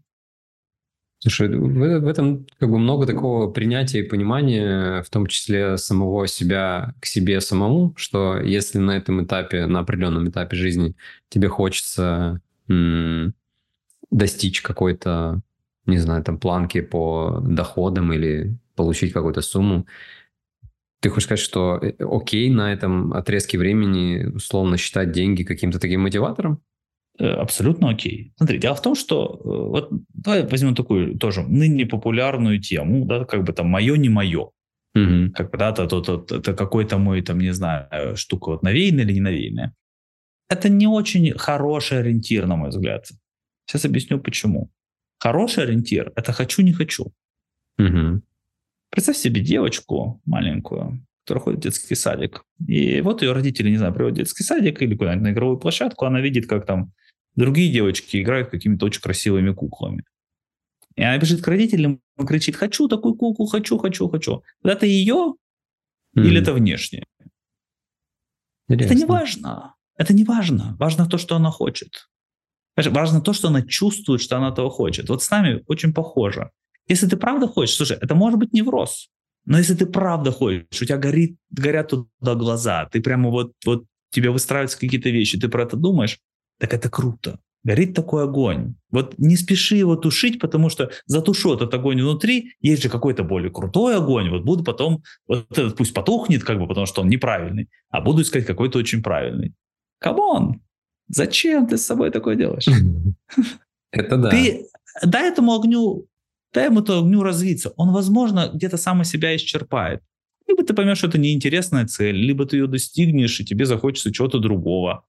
[1.20, 6.95] Слушай, в этом как бы много такого принятия и понимания, в том числе самого себя
[6.99, 10.95] к себе самому, что если на этом этапе, на определенном этапе жизни
[11.30, 13.34] тебе хочется м-
[14.12, 15.41] достичь какой-то,
[15.86, 19.88] не знаю, там планки по доходам или получить какую-то сумму,
[21.04, 26.01] ты хочешь сказать, что э, окей на этом отрезке времени условно считать деньги каким-то таким
[26.01, 26.62] мотиватором?
[27.20, 28.34] Э, абсолютно окей.
[28.38, 33.26] Смотри, дело в том, что э, вот давай возьмем такую тоже ныне популярную тему, да,
[33.26, 34.51] как бы там мое не мое.
[34.95, 35.34] Угу.
[35.36, 39.04] Как бы, да, это, это, это, это какой-то мой, там, не знаю, штука вот навеянная
[39.04, 39.74] или не навеянная.
[40.49, 43.08] Это не очень хороший ориентир, на мой взгляд.
[43.66, 44.70] Сейчас объясню, почему.
[45.20, 47.12] Хороший ориентир– это хочу, не хочу.
[47.78, 48.22] Угу.
[48.94, 52.44] Представь себе девочку маленькую, которая ходит в детский садик.
[52.68, 56.06] И вот ее родители, не знаю, приводят в детский садик или куда-нибудь на игровую площадку,
[56.06, 56.94] она видит, как там
[57.36, 60.04] другие девочки играют какими-то очень красивыми куклами.
[60.96, 64.44] И она бежит к родителям и кричит, хочу такую куклу, хочу, хочу, хочу.
[64.64, 65.34] Это ее
[66.16, 66.22] mm.
[66.22, 67.08] или это внешнее?
[68.68, 68.94] Интересно.
[68.94, 69.76] Это не важно.
[69.98, 70.78] это не важно.
[70.80, 72.10] Важно то, что она хочет.
[72.76, 75.10] Важно то, что она чувствует, что она этого хочет.
[75.10, 76.52] Вот с нами очень похоже.
[76.88, 79.09] Если ты правда хочешь, слушай, это может быть невроз,
[79.45, 83.86] но если ты правда хочешь, у тебя горит, горят туда глаза, ты прямо вот, вот
[84.11, 86.19] тебе выстраиваются какие-то вещи, ты про это думаешь,
[86.59, 87.39] так это круто.
[87.63, 88.75] Горит такой огонь.
[88.91, 93.51] Вот не спеши его тушить, потому что затушу этот огонь внутри, есть же какой-то более
[93.51, 97.69] крутой огонь, вот буду потом, вот этот пусть потухнет, как бы, потому что он неправильный,
[97.89, 99.53] а буду искать какой-то очень правильный.
[99.99, 100.61] Come on,
[101.07, 102.67] зачем ты с собой такое делаешь?
[103.91, 104.29] Это да.
[104.29, 104.67] Ты
[105.01, 106.07] дай этому огню,
[106.54, 107.74] дай ему этому огню развиться.
[107.78, 110.01] Он, возможно, где-то сам себя исчерпает.
[110.47, 114.39] Либо ты поймешь, что это неинтересная цель, либо ты ее достигнешь, и тебе захочется чего-то
[114.39, 115.06] другого.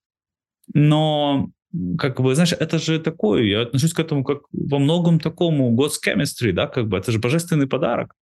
[0.73, 1.51] Но
[1.99, 5.99] как бы, знаешь, это же такое, я отношусь к этому как во многом такому God's
[6.07, 8.15] chemistry, да, как бы, это же божественный подарок.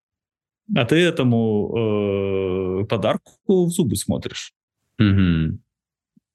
[0.75, 4.53] А ты этому э, подарку в зубы смотришь.
[4.99, 5.62] Мгм.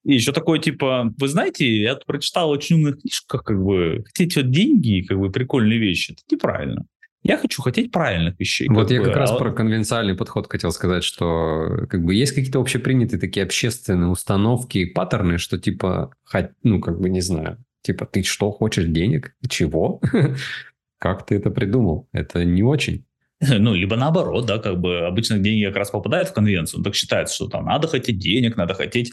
[0.07, 4.49] И еще такое, типа, вы знаете, я прочитал очень умных книжках, как бы, хотеть вот
[4.51, 6.85] деньги, как бы, прикольные вещи, это неправильно.
[7.23, 8.69] Я хочу хотеть правильных вещей.
[8.69, 12.31] Вот я бы, как раз а- про конвенциальный подход хотел сказать, что как бы есть
[12.31, 18.05] какие-то общепринятые такие общественные установки, паттерны, что типа, хот- ну как бы не знаю, типа
[18.05, 19.35] ты что хочешь денег?
[19.49, 19.99] Чего?
[20.99, 22.07] Как ты это придумал?
[22.13, 23.03] Это не очень.
[23.59, 27.35] Ну, либо наоборот, да, как бы обычно деньги как раз попадают в конвенцию, так считается,
[27.35, 29.11] что там надо хотеть денег, надо хотеть,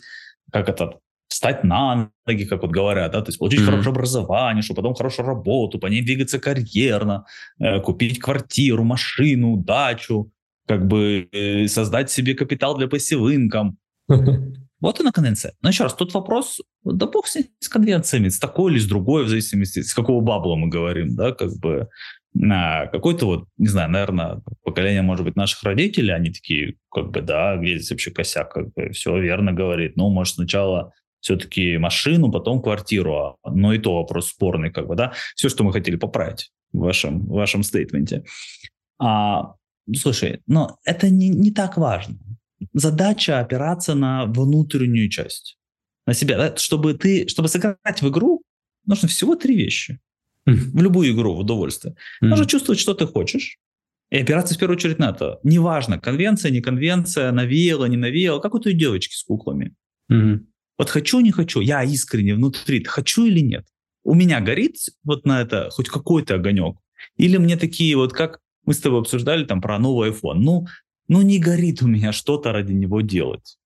[0.52, 3.70] как это, встать на ноги, как вот говорят, да, то есть получить Мгм.
[3.70, 7.24] хорошее образование, чтобы потом хорошую работу, по ней двигаться карьерно,
[7.58, 10.30] э, купить квартиру, машину, дачу,
[10.66, 13.72] как бы э, создать себе капитал для income.
[14.80, 15.54] Вот она конвенция.
[15.62, 19.24] Но еще раз, тут вопрос, да бог с, с конвенциями, с такой или с другой,
[19.24, 21.88] в зависимости, с какого бабла мы говорим, да, как бы
[22.34, 27.22] на какой-то вот, не знаю, наверное, поколение, может быть, наших родителей, они такие, как бы,
[27.22, 29.96] да, где здесь вообще косяк, как бы, все верно говорит.
[29.96, 34.96] Ну, может, сначала все-таки машину, потом квартиру, а, но и то вопрос спорный, как бы,
[34.96, 38.24] да, все, что мы хотели поправить в вашем, в вашем стейтменте.
[38.98, 39.54] А,
[39.96, 42.18] слушай, но это не, не так важно.
[42.72, 45.56] Задача опираться на внутреннюю часть,
[46.06, 46.36] на себя.
[46.36, 46.56] Да?
[46.56, 48.42] Чтобы, ты, чтобы сыграть в игру,
[48.84, 50.00] нужно всего три вещи.
[50.46, 51.96] В любую игру, в удовольствие.
[52.20, 53.58] Нужно чувствовать, что ты хочешь,
[54.10, 55.40] и опираться в первую очередь на это.
[55.42, 59.74] Неважно, конвенция, не конвенция, навеяла, не навеяла, как у той девочки с куклами.
[60.08, 60.46] Мгм.
[60.78, 63.66] Вот хочу, не хочу, я искренне внутри, хочу или нет.
[64.02, 66.76] У меня горит вот на это хоть какой-то огонек.
[67.16, 70.34] Или мне такие вот, как мы с тобой обсуждали там про новый iPhone.
[70.34, 70.66] Ну,
[71.08, 73.56] ну не горит у меня что-то ради него делать.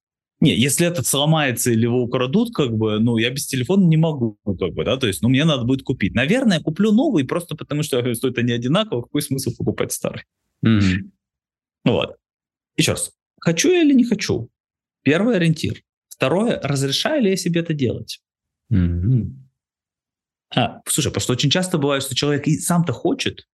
[0.40, 4.38] Не, если этот сломается или его украдут, как бы, ну, я без телефона не могу,
[4.44, 6.14] как бы, да, то есть, ну, мне надо будет купить.
[6.14, 10.24] Наверное, я куплю новый, просто потому что стоят они одинаково, какой смысл покупать старый?
[10.62, 10.80] Ну
[11.84, 12.16] Вот.
[12.76, 13.12] Еще раз.
[13.40, 14.48] Хочу я или не хочу?
[15.02, 15.82] Первый ориентир.
[16.08, 18.20] Второе, разрешаю ли я себе это делать?
[18.68, 19.48] Мгм.
[20.54, 23.46] А, слушай, потому что очень часто бывает, что человек и сам-то хочет,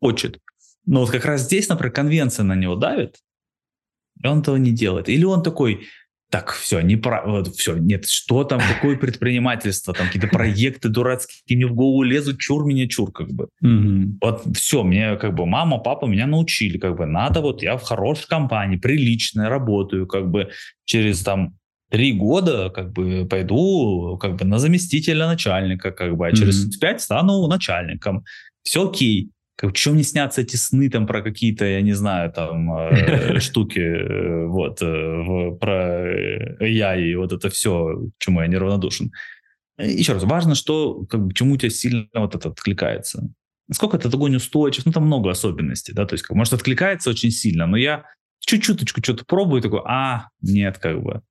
[0.00, 0.38] хочет,
[0.86, 3.18] но вот как раз здесь, например, конвенция на него давит,
[4.22, 5.08] и он этого не делает.
[5.08, 5.86] Или он такой,
[6.32, 7.22] так, все, не про...
[7.26, 12.40] вот, все, нет, что там, какое предпринимательство, там какие-то проекты дурацкие мне в голову лезут,
[12.40, 13.48] чур меня, чур, как бы.
[14.22, 17.82] Вот все, мне как бы мама, папа меня научили, как бы надо вот я в
[17.82, 20.48] хорошей компании, приличной работаю, как бы
[20.86, 21.54] через там
[21.90, 27.02] три года как бы пойду как бы на заместителя начальника, как бы, а через пять
[27.02, 28.24] стану начальником.
[28.62, 29.28] Все окей.
[29.62, 33.78] Как, что мне снятся эти сны там про какие-то, я не знаю, там э, штуки,
[33.78, 39.12] э, вот, э, в- про э, я и вот это все, к чему я неравнодушен.
[39.78, 43.28] Э, Еще раз, важно, что, как бы, чему у тебя сильно вот это откликается.
[43.68, 47.30] Насколько этот огонь устойчив, ну, там много особенностей, да, то есть, как, может, откликается очень
[47.30, 48.04] сильно, но я
[48.40, 51.22] чуть-чуточку что-то пробую, такой, а, нет, как бы,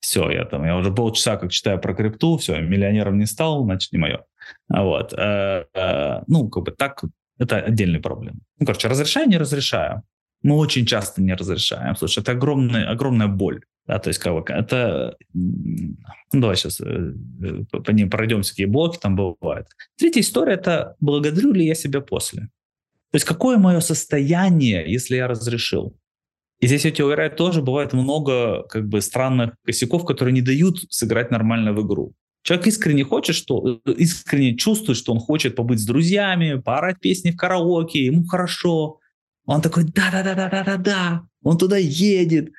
[0.00, 3.92] все, я там, я уже полчаса как читаю про крипту, все, миллионером не стал, значит,
[3.92, 4.24] не мое.
[4.68, 5.12] Вот.
[5.16, 7.02] э, э, Ну, как бы так,
[7.38, 8.38] это отдельная проблема.
[8.58, 10.02] Ну, короче, разрешаю, не разрешаю.
[10.42, 11.96] Мы очень часто не разрешаем.
[11.96, 13.60] Слушай, это огромная, огромная боль.
[13.86, 15.16] Да, то есть, как бы, это...
[15.32, 15.96] Ну,
[16.32, 19.66] давай сейчас по ним пройдемся, какие блоки там бывают.
[19.96, 22.42] Третья история– это благодарю ли я себя после.
[23.10, 25.96] То есть, какое мое состояние, если я разрешил?
[26.60, 30.78] И здесь, я тебя уверяю, тоже бывает много как бы странных косяков, которые не дают
[30.92, 32.14] сыграть нормально в игру.
[32.42, 37.36] Человек искренне хочет, что искренне чувствует, что он хочет побыть с друзьями, поорать песни в
[37.36, 39.00] караоке, ему хорошо.
[39.44, 41.22] Он такой, да-да-да-да-да-да-да.
[41.42, 42.50] Он туда едет,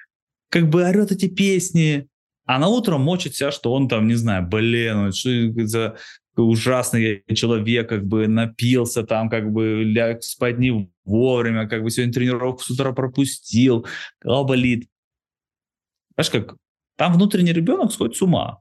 [0.50, 2.08] как бы орет эти песни.
[2.46, 5.30] А на утро мочит себя, что он там, не знаю, блин, что
[5.68, 5.98] за
[6.36, 12.14] ужасный человек, как бы напился там, как бы ляг спать не вовремя, как бы сегодня
[12.14, 13.86] тренировку с утра пропустил,
[14.22, 14.88] голова болит.
[16.16, 16.56] Знаешь, как
[16.96, 18.60] там внутренний ребенок сходит с ума.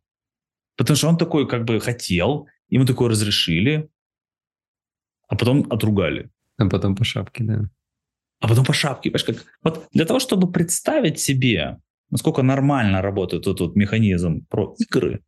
[0.79, 3.91] Потому что он такой как бы хотел, ему такое разрешили,
[5.29, 6.31] а потом отругали.
[6.57, 7.68] А потом по шапке, да.
[8.41, 9.11] А потом по шапке.
[9.11, 9.45] Понимаешь, как...
[9.62, 11.79] Вот для того, чтобы представить себе,
[12.11, 15.20] насколько нормально работает этот вот механизм про игры,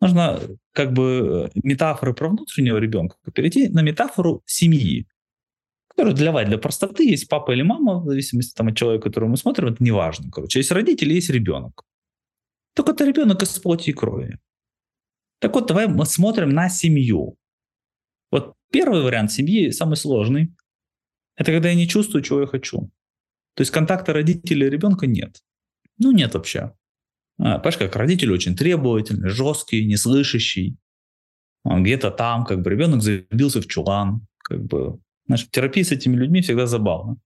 [0.00, 0.40] нужно
[0.72, 5.08] как бы метафоры про внутреннего ребенка перейти на метафору семьи,
[5.88, 9.36] которая для, для простоты есть папа или мама, в зависимости там, от человека, которого мы
[9.36, 10.30] смотрим, это не важно.
[10.30, 11.84] Короче, есть родители, есть ребенок.
[12.74, 14.38] Только это ребенок из плоти и крови.
[15.40, 17.36] Так вот, давай мы смотрим на семью.
[18.30, 20.54] Вот первый вариант семьи, самый сложный,
[21.36, 22.90] это когда я не чувствую, чего я хочу.
[23.54, 25.40] То есть контакта родителя и ребенка нет.
[25.98, 26.74] Ну, нет вообще.
[27.38, 30.76] А, понимаешь, как родитель очень требовательный, жесткий, неслышащий.
[31.64, 34.26] Он где-то там, как бы ребенок забился в чулан.
[34.38, 35.00] Как бы.
[35.26, 37.16] Знаешь, в терапии с этими людьми всегда забавно.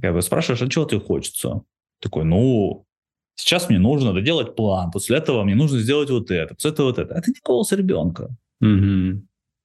[0.00, 1.62] Как бы спрашиваешь, а чего тебе хочется?
[2.00, 2.86] Такой, ну,
[3.40, 6.98] сейчас мне нужно доделать план, после этого мне нужно сделать вот это, после этого вот
[6.98, 7.14] это.
[7.14, 8.28] Это не голос ребенка.
[8.60, 9.22] Угу.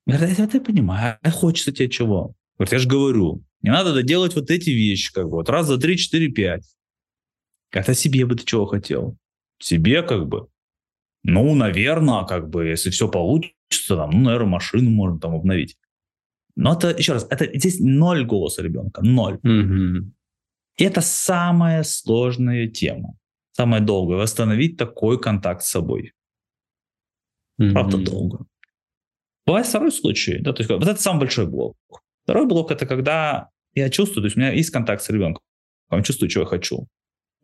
[0.07, 2.33] Говорит, я, я понимаю, а хочется тебе чего?
[2.57, 5.77] Говорит, я же говорю, не надо доделать вот эти вещи, как бы, вот раз, два,
[5.77, 6.65] три, четыре, пять.
[7.71, 9.17] Как-то себе бы ты чего хотел?
[9.59, 10.47] Себе как бы.
[11.23, 15.75] Ну, наверное, как бы, если все получится, там, ну, наверное, машину можно там обновить.
[16.55, 19.39] Но это, еще раз, это здесь ноль голоса ребенка, ноль.
[19.43, 20.11] Угу.
[20.77, 23.17] И это самая сложная тема,
[23.55, 24.17] самая долгая.
[24.17, 26.13] Восстановить такой контакт с собой.
[27.57, 27.71] Угу.
[27.71, 28.45] Правда, долго.
[29.45, 31.77] Бывает второй случай, да, то есть вот это самый большой блок.
[32.23, 35.43] Второй блок это когда я чувствую, то есть у меня есть контакт с ребенком,
[35.91, 36.87] я чувствую, что я хочу.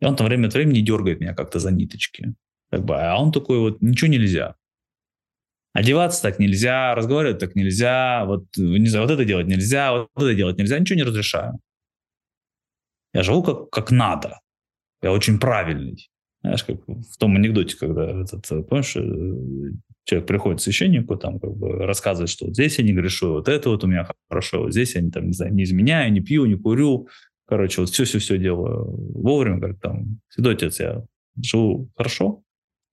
[0.00, 2.34] И он там время от времени дергает меня как-то за ниточки.
[2.70, 4.56] Как бы, а он такой вот, ничего нельзя.
[5.74, 10.34] Одеваться так нельзя, разговаривать так нельзя, вот, не знаю, вот это делать нельзя, вот это
[10.34, 11.60] делать нельзя, ничего не разрешаю.
[13.14, 14.41] Я живу как, как надо.
[15.02, 16.08] Я очень правильный.
[16.42, 19.74] Знаешь, как в том анекдоте, когда этот, помнишь, э,
[20.04, 23.48] человек приходит к священнику, там, как бы рассказывает, что вот здесь я не грешу, вот
[23.48, 26.46] это вот у меня хорошо, вот здесь я, там, не знаю, не изменяю, не пью,
[26.46, 27.08] не курю,
[27.46, 31.04] короче, вот все-все-все делаю вовремя, говорит, там, святой отец, я
[31.40, 32.42] живу хорошо?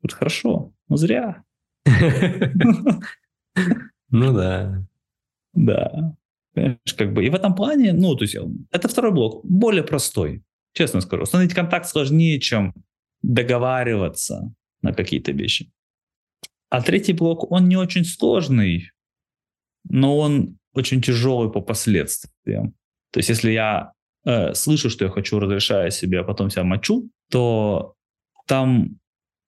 [0.03, 1.43] Вот хорошо, но зря.
[4.12, 4.84] Ну да.
[5.53, 6.16] Да.
[6.53, 8.36] Понимаешь, как бы, и в этом плане, ну, то есть,
[8.72, 10.43] это второй блок, более простой,
[10.80, 11.24] честно скажу.
[11.24, 12.74] Установить контакт сложнее, чем
[13.22, 15.70] договариваться на какие-то вещи.
[16.70, 18.92] А третий блок, он не очень сложный,
[19.90, 22.74] но он очень тяжелый по последствиям.
[23.12, 23.92] То есть если я
[24.24, 27.96] э, слышу, что я хочу, разрешаю себе, а потом себя мочу, то
[28.48, 29.00] там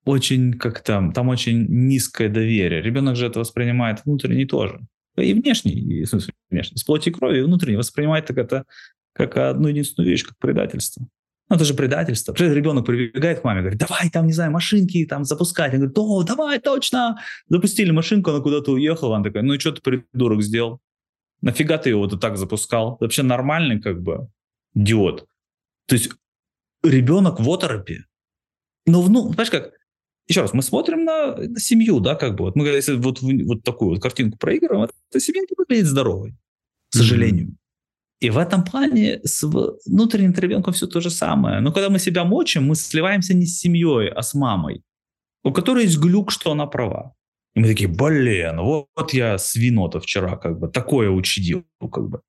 [0.03, 2.81] очень как-то, там очень низкое доверие.
[2.81, 4.81] Ребенок же это воспринимает внутренний тоже.
[5.15, 8.65] И внешний, и, в смысле, внешний, с плоти и крови, и внутренний воспринимает так это
[9.13, 11.07] как одну единственную вещь, как предательство.
[11.51, 12.33] Ну, это же предательство.
[12.33, 15.73] Ребенок прибегает к маме, говорит, давай там, не знаю, машинки там запускать.
[15.73, 17.19] Он говорит, о, давай, точно.
[17.49, 19.17] Запустили машинку, она куда-то уехала.
[19.17, 20.79] Она такая, ну и что ты, придурок, сделал?
[21.41, 22.95] Нафига ты его вот так запускал?
[23.01, 24.29] Вообще нормальный как бы
[24.75, 25.27] идиот.
[25.87, 26.11] То есть
[26.83, 28.05] ребенок в оторопе.
[28.85, 29.73] Но, ну, понимаешь как,
[30.29, 32.45] еще раз, мы смотрим на, на семью, да, как бы.
[32.45, 36.33] Вот мы, если вот, вот такую вот картинку проигрываем, это семья не выглядит здоровой,
[36.91, 37.49] к сожалению.
[37.49, 37.60] Mm-hmm.
[38.21, 39.43] И в этом плане с
[39.85, 41.59] внутренним ребенком все то же самое.
[41.59, 44.83] Но когда мы себя мочим, мы сливаемся не с семьей, а с мамой,
[45.43, 47.15] у которой есть глюк, что она права.
[47.55, 51.65] И мы такие, блин, вот, вот я свино-то вчера как бы такое учудил.
[51.79, 52.21] Как бы.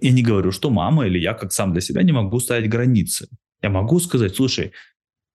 [0.00, 3.28] Я не говорю, что мама или я как сам для себя не могу ставить границы.
[3.62, 4.72] Я могу сказать, слушай,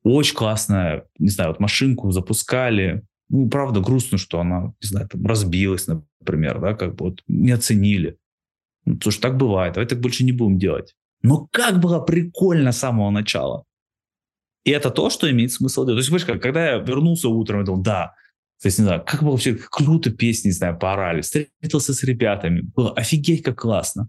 [0.04, 5.26] очень классная, не знаю, вот машинку запускали, ну, правда, грустно, что она, не знаю, там
[5.26, 8.18] разбилась, например, да, как бы вот не оценили.
[8.86, 10.96] Ну, слушай, так бывает, давай так больше не будем делать.
[11.22, 13.64] Но как было прикольно с самого начала.
[14.64, 15.98] И это то, что имеет смысл делать.
[15.98, 18.14] То есть, понимаешь, когда я вернулся утром, я думал, да,
[18.62, 22.62] то есть, не знаю, как было вообще круто песни, не знаю, поорали, встретился с ребятами,
[22.62, 24.08] было офигеть, как классно.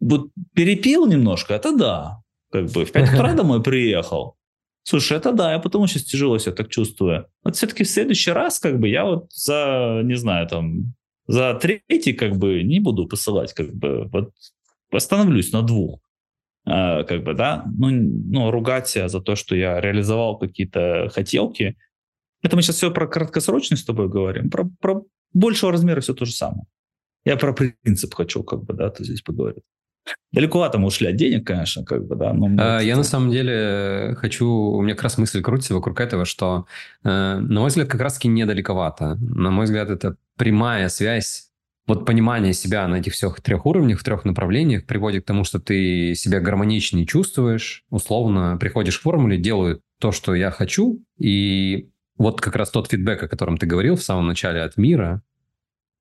[0.00, 2.22] Вот перепил немножко, это да.
[2.52, 4.36] Как бы в 5 утра домой приехал.
[4.82, 7.26] Слушай, это да, я потому сейчас тяжело себя так чувствую.
[7.42, 10.94] Вот все-таки в следующий раз, как бы, я вот за, не знаю, там,
[11.26, 14.32] за третий как бы не буду посылать, как бы вот
[14.90, 16.00] остановлюсь на двух.
[16.66, 21.76] А, как бы, да, ну, ну, ругать за то, что я реализовал какие-то хотелки.
[22.42, 25.02] Это мы сейчас все про краткосрочность с тобой говорим, про, про
[25.32, 26.66] большего размера все то же самое.
[27.24, 29.64] Я про принцип хочу, как бы, да, то здесь поговорить.
[30.32, 32.32] Далековато мы ушли от денег, конечно, как бы, да.
[32.32, 36.24] Но а, я на самом деле хочу, у меня как раз мысль крутится вокруг этого,
[36.24, 36.66] что,
[37.04, 39.14] э, на мой взгляд, как раз-таки недалековато.
[39.16, 41.50] На мой взгляд, это прямая связь
[41.86, 45.60] вот понимание себя на этих всех трех уровнях, в трех направлениях приводит к тому, что
[45.60, 52.40] ты себя гармоничнее чувствуешь, условно приходишь к формуле, делаю то, что я хочу, и вот
[52.40, 55.22] как раз тот фидбэк, о котором ты говорил в самом начале от мира,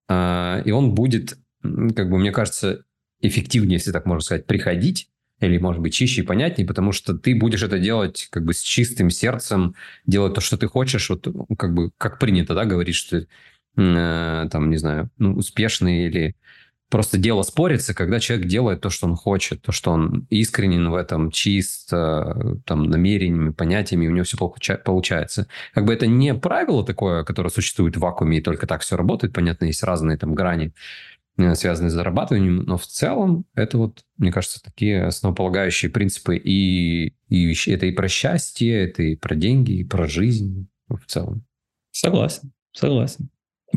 [0.08, 2.84] э, и он будет, как бы, мне кажется,
[3.24, 5.10] эффективнее, если так можно сказать, приходить,
[5.40, 8.62] или, может быть, чище и понятнее, потому что ты будешь это делать как бы с
[8.62, 13.26] чистым сердцем, делать то, что ты хочешь, вот как бы, как принято, да, говорить, что
[13.78, 16.36] э, там, не знаю, ну, успешный или
[16.90, 20.96] просто дело спорится, когда человек делает то, что он хочет, то, что он искренен в
[20.96, 25.48] этом, чист, э, там, намерениями, понятиями, у него все получается.
[25.74, 29.34] Как бы это не правило такое, которое существует в вакууме, и только так все работает,
[29.34, 30.74] понятно, есть разные там грани,
[31.56, 37.46] связанные с зарабатыванием, но в целом это вот, мне кажется, такие основополагающие принципы и, и
[37.46, 37.72] вещи.
[37.72, 41.46] Это и про счастье, это и про деньги, и про жизнь в целом.
[41.92, 43.30] Согласен, согласен.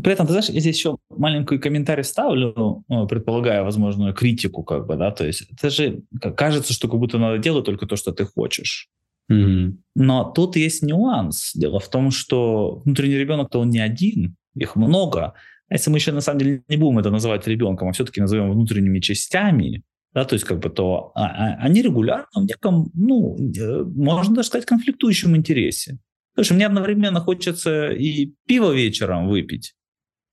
[0.03, 4.87] При этом, ты знаешь, я здесь еще маленький комментарий ставлю, ну, предполагая возможную критику, как
[4.87, 6.03] бы, да, то есть это же
[6.37, 8.91] кажется, что как будто надо делать только то, что ты хочешь.
[9.33, 9.77] Mm-hmm.
[9.95, 11.53] Но тут есть нюанс.
[11.55, 15.35] Дело в том, что внутренний ребенок-то он не один, их много.
[15.69, 18.51] А если мы еще на самом деле не будем это называть ребенком, а все-таки назовем
[18.51, 19.83] внутренними частями,
[20.15, 24.35] да, то есть как бы то а, а, они регулярно в неком, ну, э, можно
[24.35, 25.99] даже сказать, конфликтующем интересе.
[26.41, 29.75] Что мне одновременно хочется и пиво вечером выпить,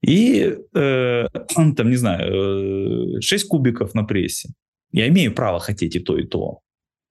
[0.05, 4.49] и, э, там, не знаю, э, 6 кубиков на прессе.
[4.91, 6.59] Я имею право хотеть и то, и то.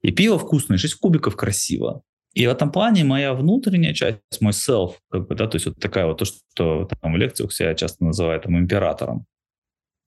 [0.03, 2.03] И пиво вкусное, 6 кубиков красиво.
[2.35, 5.79] И в этом плане моя внутренняя часть, мой self, как бы, да, то есть вот
[5.79, 9.27] такая вот то, что там в лекциях себя часто называют там императором.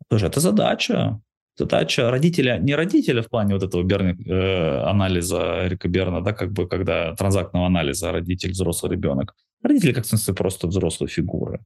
[0.10, 1.20] Тоже это задача.
[1.58, 6.52] Задача родителя, не родителя в плане вот этого Берни, э, анализа Эрика Берна, да, как
[6.52, 9.36] бы когда транзактного анализа родитель, взрослый ребенок.
[9.64, 11.62] Родители как в смысле просто взрослые фигуры.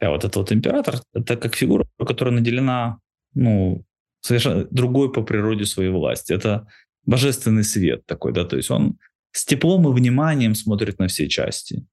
[0.00, 2.98] А вот этот вот император, это как фигура, которая наделена,
[3.34, 3.84] ну,
[4.20, 6.32] совершенно другой по природе своей власти.
[6.32, 6.68] Это
[7.04, 8.98] божественный свет такой, да, то есть он
[9.32, 11.86] с теплом и вниманием смотрит на все части.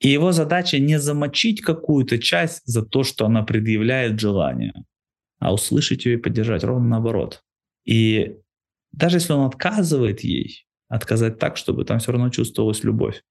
[0.00, 4.74] И его задача не замочить какую-то часть за то, что она предъявляет желание,
[5.38, 7.42] а услышать ее и поддержать, ровно наоборот.
[7.84, 8.36] И
[8.92, 13.22] даже если он отказывает ей, отказать так, чтобы там все равно чувствовалась любовь.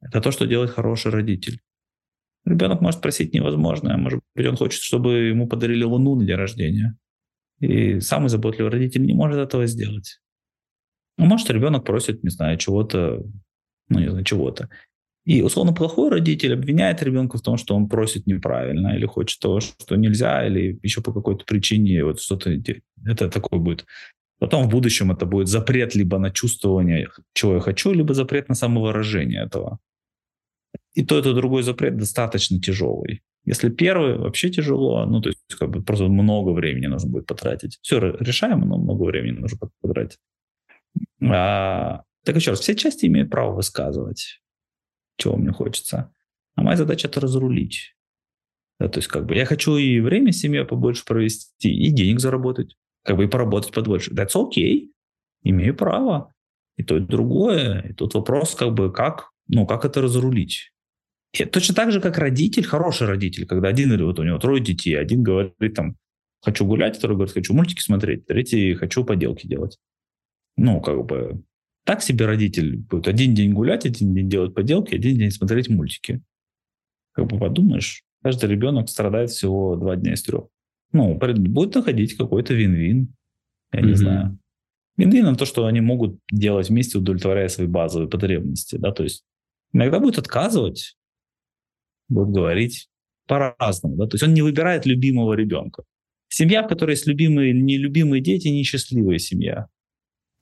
[0.00, 1.60] Это то, что делает хороший родитель.
[2.44, 3.96] Ребенок может просить невозможное.
[3.96, 6.96] Может быть, он хочет, чтобы ему подарили луну на день рождения.
[7.60, 10.20] И самый заботливый родитель не может этого сделать.
[11.16, 13.22] Ну, может, ребенок просит, не знаю, чего-то,
[13.88, 14.68] ну, не знаю, чего-то.
[15.24, 19.60] И условно плохой родитель обвиняет ребенка в том, что он просит неправильно или хочет того,
[19.60, 22.50] что нельзя, или еще по какой-то причине вот что-то
[23.06, 23.86] это такое будет.
[24.38, 28.54] Потом в будущем это будет запрет либо на чувствование, чего я хочу, либо запрет на
[28.54, 29.78] самовыражение этого.
[30.92, 33.22] И то, и то другой запрет достаточно тяжелый.
[33.46, 37.78] Если первый, вообще тяжело, ну, то есть как бы просто много времени нужно будет потратить.
[37.80, 40.18] Все решаемо, но много времени нужно потратить.
[41.30, 44.40] А, так еще раз, все части имеют право высказывать,
[45.16, 46.12] чего мне хочется.
[46.54, 47.94] А моя задача это разрулить.
[48.78, 52.20] Да, то есть как бы я хочу и время с семьей побольше провести, и денег
[52.20, 54.12] заработать, как бы и поработать побольше.
[54.12, 54.88] That's okay.
[55.42, 56.32] Имею право.
[56.76, 57.82] И то, и другое.
[57.82, 60.72] И тут вопрос как бы как, ну, как это разрулить.
[61.32, 64.62] И точно так же, как родитель, хороший родитель, когда один или вот у него трое
[64.62, 65.96] детей, один говорит там,
[66.42, 69.78] хочу гулять, второй говорит, хочу мультики смотреть, третий хочу поделки делать
[70.56, 71.42] ну, как бы,
[71.84, 76.22] так себе родитель будет один день гулять, один день делать поделки, один день смотреть мультики.
[77.12, 80.46] Как бы подумаешь, каждый ребенок страдает всего два дня из трех.
[80.92, 83.14] Ну, будет находить какой-то вин-вин.
[83.72, 83.86] Я mm-hmm.
[83.86, 84.38] не знаю.
[84.96, 88.76] Вин-вин на то, что они могут делать вместе, удовлетворяя свои базовые потребности.
[88.76, 88.92] Да?
[88.92, 89.24] То есть
[89.72, 90.96] иногда будет отказывать,
[92.08, 92.88] будет говорить
[93.26, 93.96] по-разному.
[93.96, 94.06] Да?
[94.06, 95.82] То есть он не выбирает любимого ребенка.
[96.28, 99.66] Семья, в которой есть любимые или нелюбимые дети, несчастливая семья.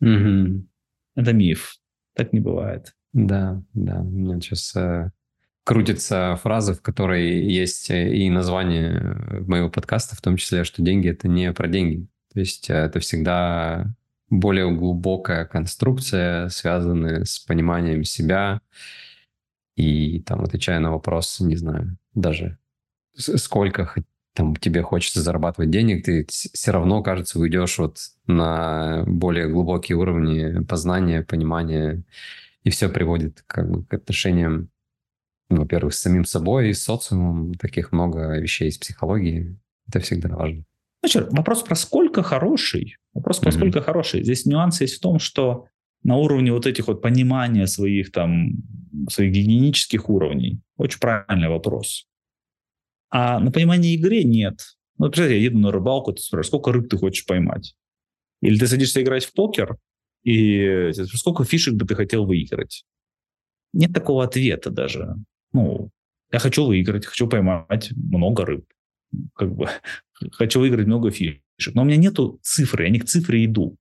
[0.03, 0.67] Угу.
[1.15, 1.77] Это миф.
[2.15, 2.95] Так не бывает.
[3.13, 4.01] Да, да.
[4.01, 5.11] У меня сейчас э,
[5.65, 11.09] крутится фраза, в которой есть э, и название моего подкаста, в том числе, что деньги—
[11.11, 12.07] это не про деньги.
[12.35, 13.95] То есть э, это всегда
[14.29, 18.61] более глубокая конструкция, связанная с пониманием себя.
[19.77, 22.59] И там, отвечая на вопрос, не знаю, даже
[23.17, 23.95] сколько
[24.35, 30.65] там тебе хочется зарабатывать денег, ты все равно, кажется, уйдешь вот на более глубокие уровни
[30.65, 32.03] познания, понимания,
[32.65, 34.71] и все приводит как бы к отношениям,
[35.51, 39.59] во-первых, с самим собой, и с социумом, таких много вещей из психологии.
[39.89, 40.65] Это всегда важно.
[41.03, 42.97] Значит, вопрос про сколько хороший.
[43.13, 43.57] Вопрос про mm-hmm.
[43.57, 44.23] сколько хороший.
[44.23, 45.67] Здесь нюанс есть в том, что
[46.05, 48.53] на уровне вот этих вот понимания своих там,
[49.11, 52.07] своих гигиенических уровней, очень правильный вопрос.
[53.13, 54.61] А на понимание игры нет.
[54.99, 57.75] Ну, представляете, я еду на рыбалку, ты спрашиваешь, сколько рыб ты хочешь поймать?
[58.41, 59.77] Или ты садишься играть в покер,
[60.25, 62.85] и сколько фишек бы ты хотел выиграть?
[63.73, 65.17] нет такого ответа даже.
[65.53, 65.91] Ну,
[66.31, 68.65] я хочу выиграть, хочу поймать много рыб.
[69.35, 69.69] Как бы
[70.33, 71.41] хочу выиграть много фишек.
[71.75, 73.77] Но у меня нету цифры, я не к цифре иду.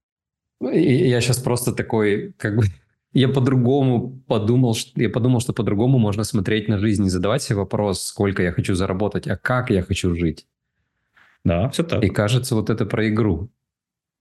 [0.60, 2.64] Я сейчас просто такой, как бы,
[3.12, 7.56] я по-другому подумал, что, я подумал, что по-другому можно смотреть на жизнь, не задавать себе
[7.56, 10.46] вопрос, сколько я хочу заработать, а как я хочу жить.
[11.44, 12.02] Да, все так.
[12.04, 13.50] И кажется, вот это про игру.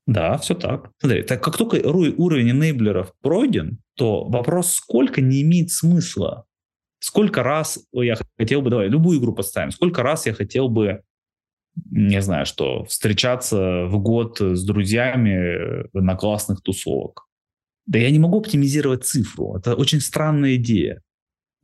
[0.08, 0.92] Да, все так.
[1.00, 6.46] Смотри, так как только уровень энейблеров пройден, то вопрос сколько не имеет смысла.
[7.00, 11.02] Сколько раз я хотел бы, давай, любую игру поставим, сколько раз я хотел бы,
[11.90, 17.28] не знаю что, встречаться в год с друзьями на классных тусовок.
[17.86, 19.56] Да я не могу оптимизировать цифру.
[19.58, 21.02] Это очень странная идея.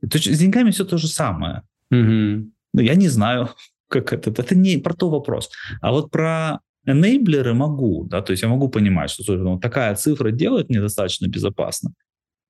[0.02, 1.62] Это, с деньгами все то же самое.
[1.90, 2.50] Угу.
[2.74, 3.50] Ну, я не знаю,
[3.88, 4.30] как это.
[4.30, 5.50] Это не про то вопрос.
[5.80, 10.30] А вот про Энейблеры могу, да, то есть я могу понимать, что ну, такая цифра
[10.30, 11.92] делает недостаточно безопасно.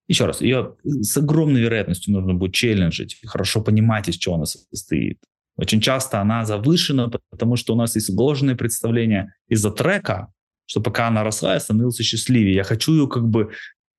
[0.07, 5.19] Еще раз, ее с огромной вероятностью нужно будет челленджить, хорошо понимать, из чего она состоит.
[5.57, 10.33] Очень часто она завышена, потому что у нас есть ложное представление из-за трека,
[10.69, 12.55] что пока она росла, я становился счастливее.
[12.55, 13.53] Я хочу ее как бы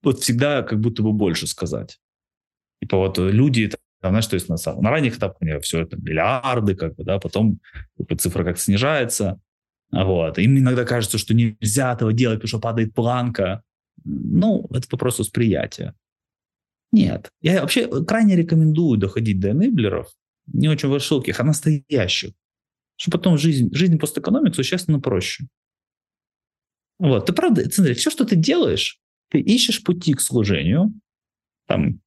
[0.03, 1.99] вот всегда как будто бы больше сказать.
[2.79, 6.95] Типа вот люди, там, знаешь, то есть на, на ранних этапах все это миллиарды, как
[6.95, 7.59] бы, да, потом
[8.19, 9.41] цифра как снижается.
[9.91, 10.37] Вот.
[10.37, 13.63] Им иногда кажется, что нельзя этого делать, потому что падает планка.
[14.05, 15.95] Ну, это вопрос восприятия.
[16.91, 17.31] Нет.
[17.41, 20.07] Я вообще крайне рекомендую доходить до энейблеров,
[20.45, 22.33] не очень высоких, а настоящих.
[22.95, 25.47] Чтобы потом жизнь, жизнь постэкономик существенно проще.
[26.99, 27.25] Вот.
[27.25, 30.93] Ты правда, смотри, все, что ты делаешь, ты ищешь пути к служению.
[31.67, 32.01] Там,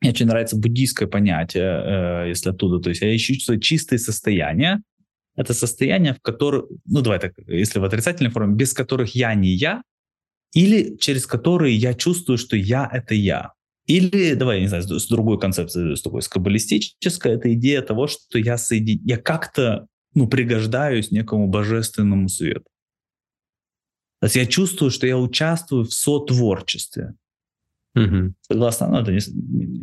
[0.00, 2.82] мне очень нравится буддийское понятие, э, если оттуда.
[2.82, 4.82] То есть я ищу чистые состояния,
[5.36, 9.50] это состояние, в котором, ну давай так, если в отрицательной форме, без которых я не
[9.50, 9.82] я,
[10.52, 13.52] или через которые я чувствую, что я— это я.
[13.86, 18.06] Или, давай, я не знаю, с другой концепцией, с такой, с каббалистической, это идея того,
[18.06, 19.00] что я, соедин...
[19.04, 22.64] я как-то ну, пригождаюсь некому божественному свету.
[24.22, 27.14] То есть я чувствую, что я участвую в сотворчестве.
[27.96, 28.34] Угу.
[28.42, 29.18] Согласно, ну, это не,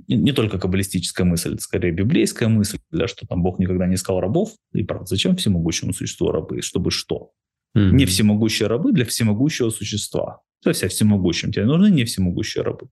[0.08, 3.96] не, не только каббалистическая мысль, это скорее библейская мысль, да, что там Бог никогда не
[3.96, 4.54] искал рабов.
[4.72, 6.62] И правда, зачем всемогущему существу рабы?
[6.62, 7.34] Чтобы что?
[7.76, 7.84] Угу.
[7.84, 10.40] Не всемогущие рабы для всемогущего существа.
[10.64, 12.88] То есть, а всемогущим тебе нужны не всемогущие рабы.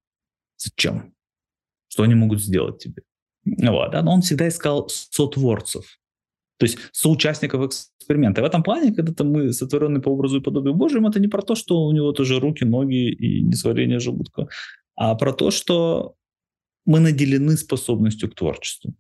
[0.58, 1.14] Зачем?
[1.88, 3.04] Что они могут сделать тебе?
[3.46, 4.04] Вот, да?
[4.04, 5.98] Но он всегда искал сотворцев.
[6.58, 8.42] То есть соучастников эксперимента.
[8.42, 11.42] И в этом плане, когда мы сотворены по образу и подобию Божьему, это не про
[11.42, 14.48] то, что у него тоже руки, ноги и несварение желудка
[14.98, 16.16] а про то, что
[16.86, 18.96] мы наделены способностью к творчеству.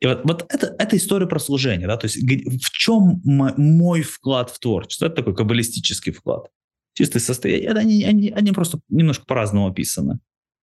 [0.00, 1.88] И вот, вот это, это история про служение.
[1.88, 1.96] Да?
[1.96, 5.06] То есть в чем мой вклад в творчество?
[5.06, 6.50] Это такой каббалистический вклад.
[6.94, 10.20] Чистые состояния, они, они, они просто немножко по-разному описаны.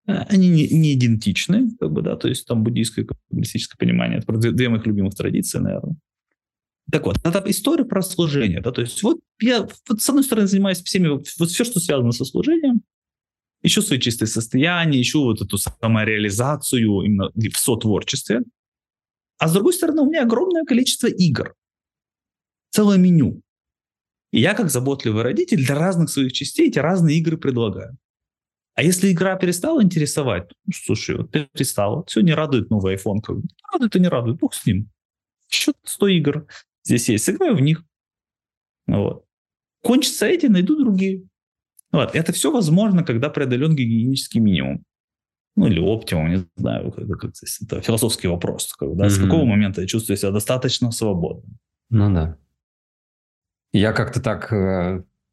[0.08, 4.20] Э, они не, не идентичны, как бы, да, то есть там буддийское каббалистическое понимание.
[4.20, 5.98] Это две моих любимых традиции, наверное.
[6.92, 8.62] Так вот, это история про служение.
[8.62, 8.72] Да?
[8.72, 12.26] То есть вот я, вот, с одной стороны, занимаюсь всеми, вот все, что связано со
[12.26, 12.82] служением,
[13.64, 18.44] ищу свои чистые состояния, ищу вот эту самореализацию именно в сотворчестве.
[19.40, 21.56] А с другой стороны, у меня огромное количество игр,
[22.70, 23.42] целое меню.
[24.32, 27.98] И я, как заботливый родитель, для разных своих частей эти разные игры предлагаю.
[28.76, 33.22] А если игра перестала интересовать, ну, слушай, вот перестала, все, не радует новый iPhone.
[33.22, 33.48] Как бы.
[33.72, 34.90] Радует и не радует, бог с ним.
[35.50, 36.46] Еще 100 игр
[36.84, 37.84] здесь есть, сыграю в них.
[38.88, 39.26] Вот.
[39.82, 41.24] Кончится эти, найду другие.
[41.92, 42.16] Вот.
[42.16, 44.84] Это все возможно, когда преодолен гигиенический минимум.
[45.56, 48.74] Ну, или оптимум, не знаю, как, как, это философский вопрос.
[48.74, 49.10] Как, да, mm-hmm.
[49.10, 51.58] С какого момента я чувствую себя достаточно свободным?
[51.90, 52.38] Ну да.
[53.72, 54.52] Я как-то так...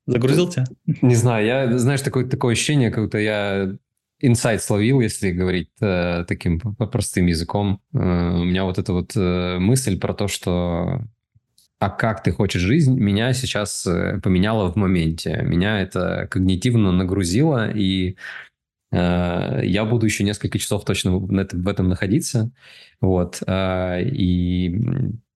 [0.07, 0.65] Загрузил тебя?
[1.03, 3.77] Не знаю, я, знаешь, такое, такое ощущение, как будто я
[4.21, 7.81] инсайт словил, если говорить э, таким простым языком.
[7.93, 11.03] Э, у меня вот эта вот э, мысль про то, что
[11.83, 15.43] а как ты хочешь жизнь, меня сейчас э, поменяло в моменте.
[15.43, 18.17] Меня это когнитивно нагрузило, и
[18.93, 22.53] э, я буду еще несколько часов точно в этом находиться.
[23.01, 23.43] Вот.
[23.45, 24.81] Э, и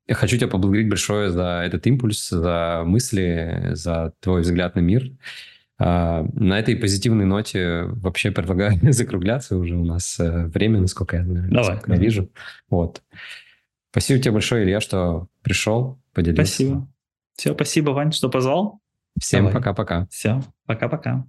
[0.07, 5.11] я хочу тебя поблагодарить большое за этот импульс, за мысли, за твой взгляд на мир.
[5.79, 11.25] Uh, на этой позитивной ноте вообще предлагаю закругляться уже у нас uh, время, насколько я
[11.25, 11.99] знаю, давай, насколько давай.
[11.99, 12.31] я вижу.
[12.71, 13.03] Вот.
[13.91, 16.45] Спасибо тебе большое, Илья, что пришел, поделился.
[16.45, 16.89] Спасибо.
[17.37, 18.81] Все, спасибо, Вань, что позвал.
[19.21, 20.07] Всем пока-пока.
[20.11, 21.27] Все, пока-пока.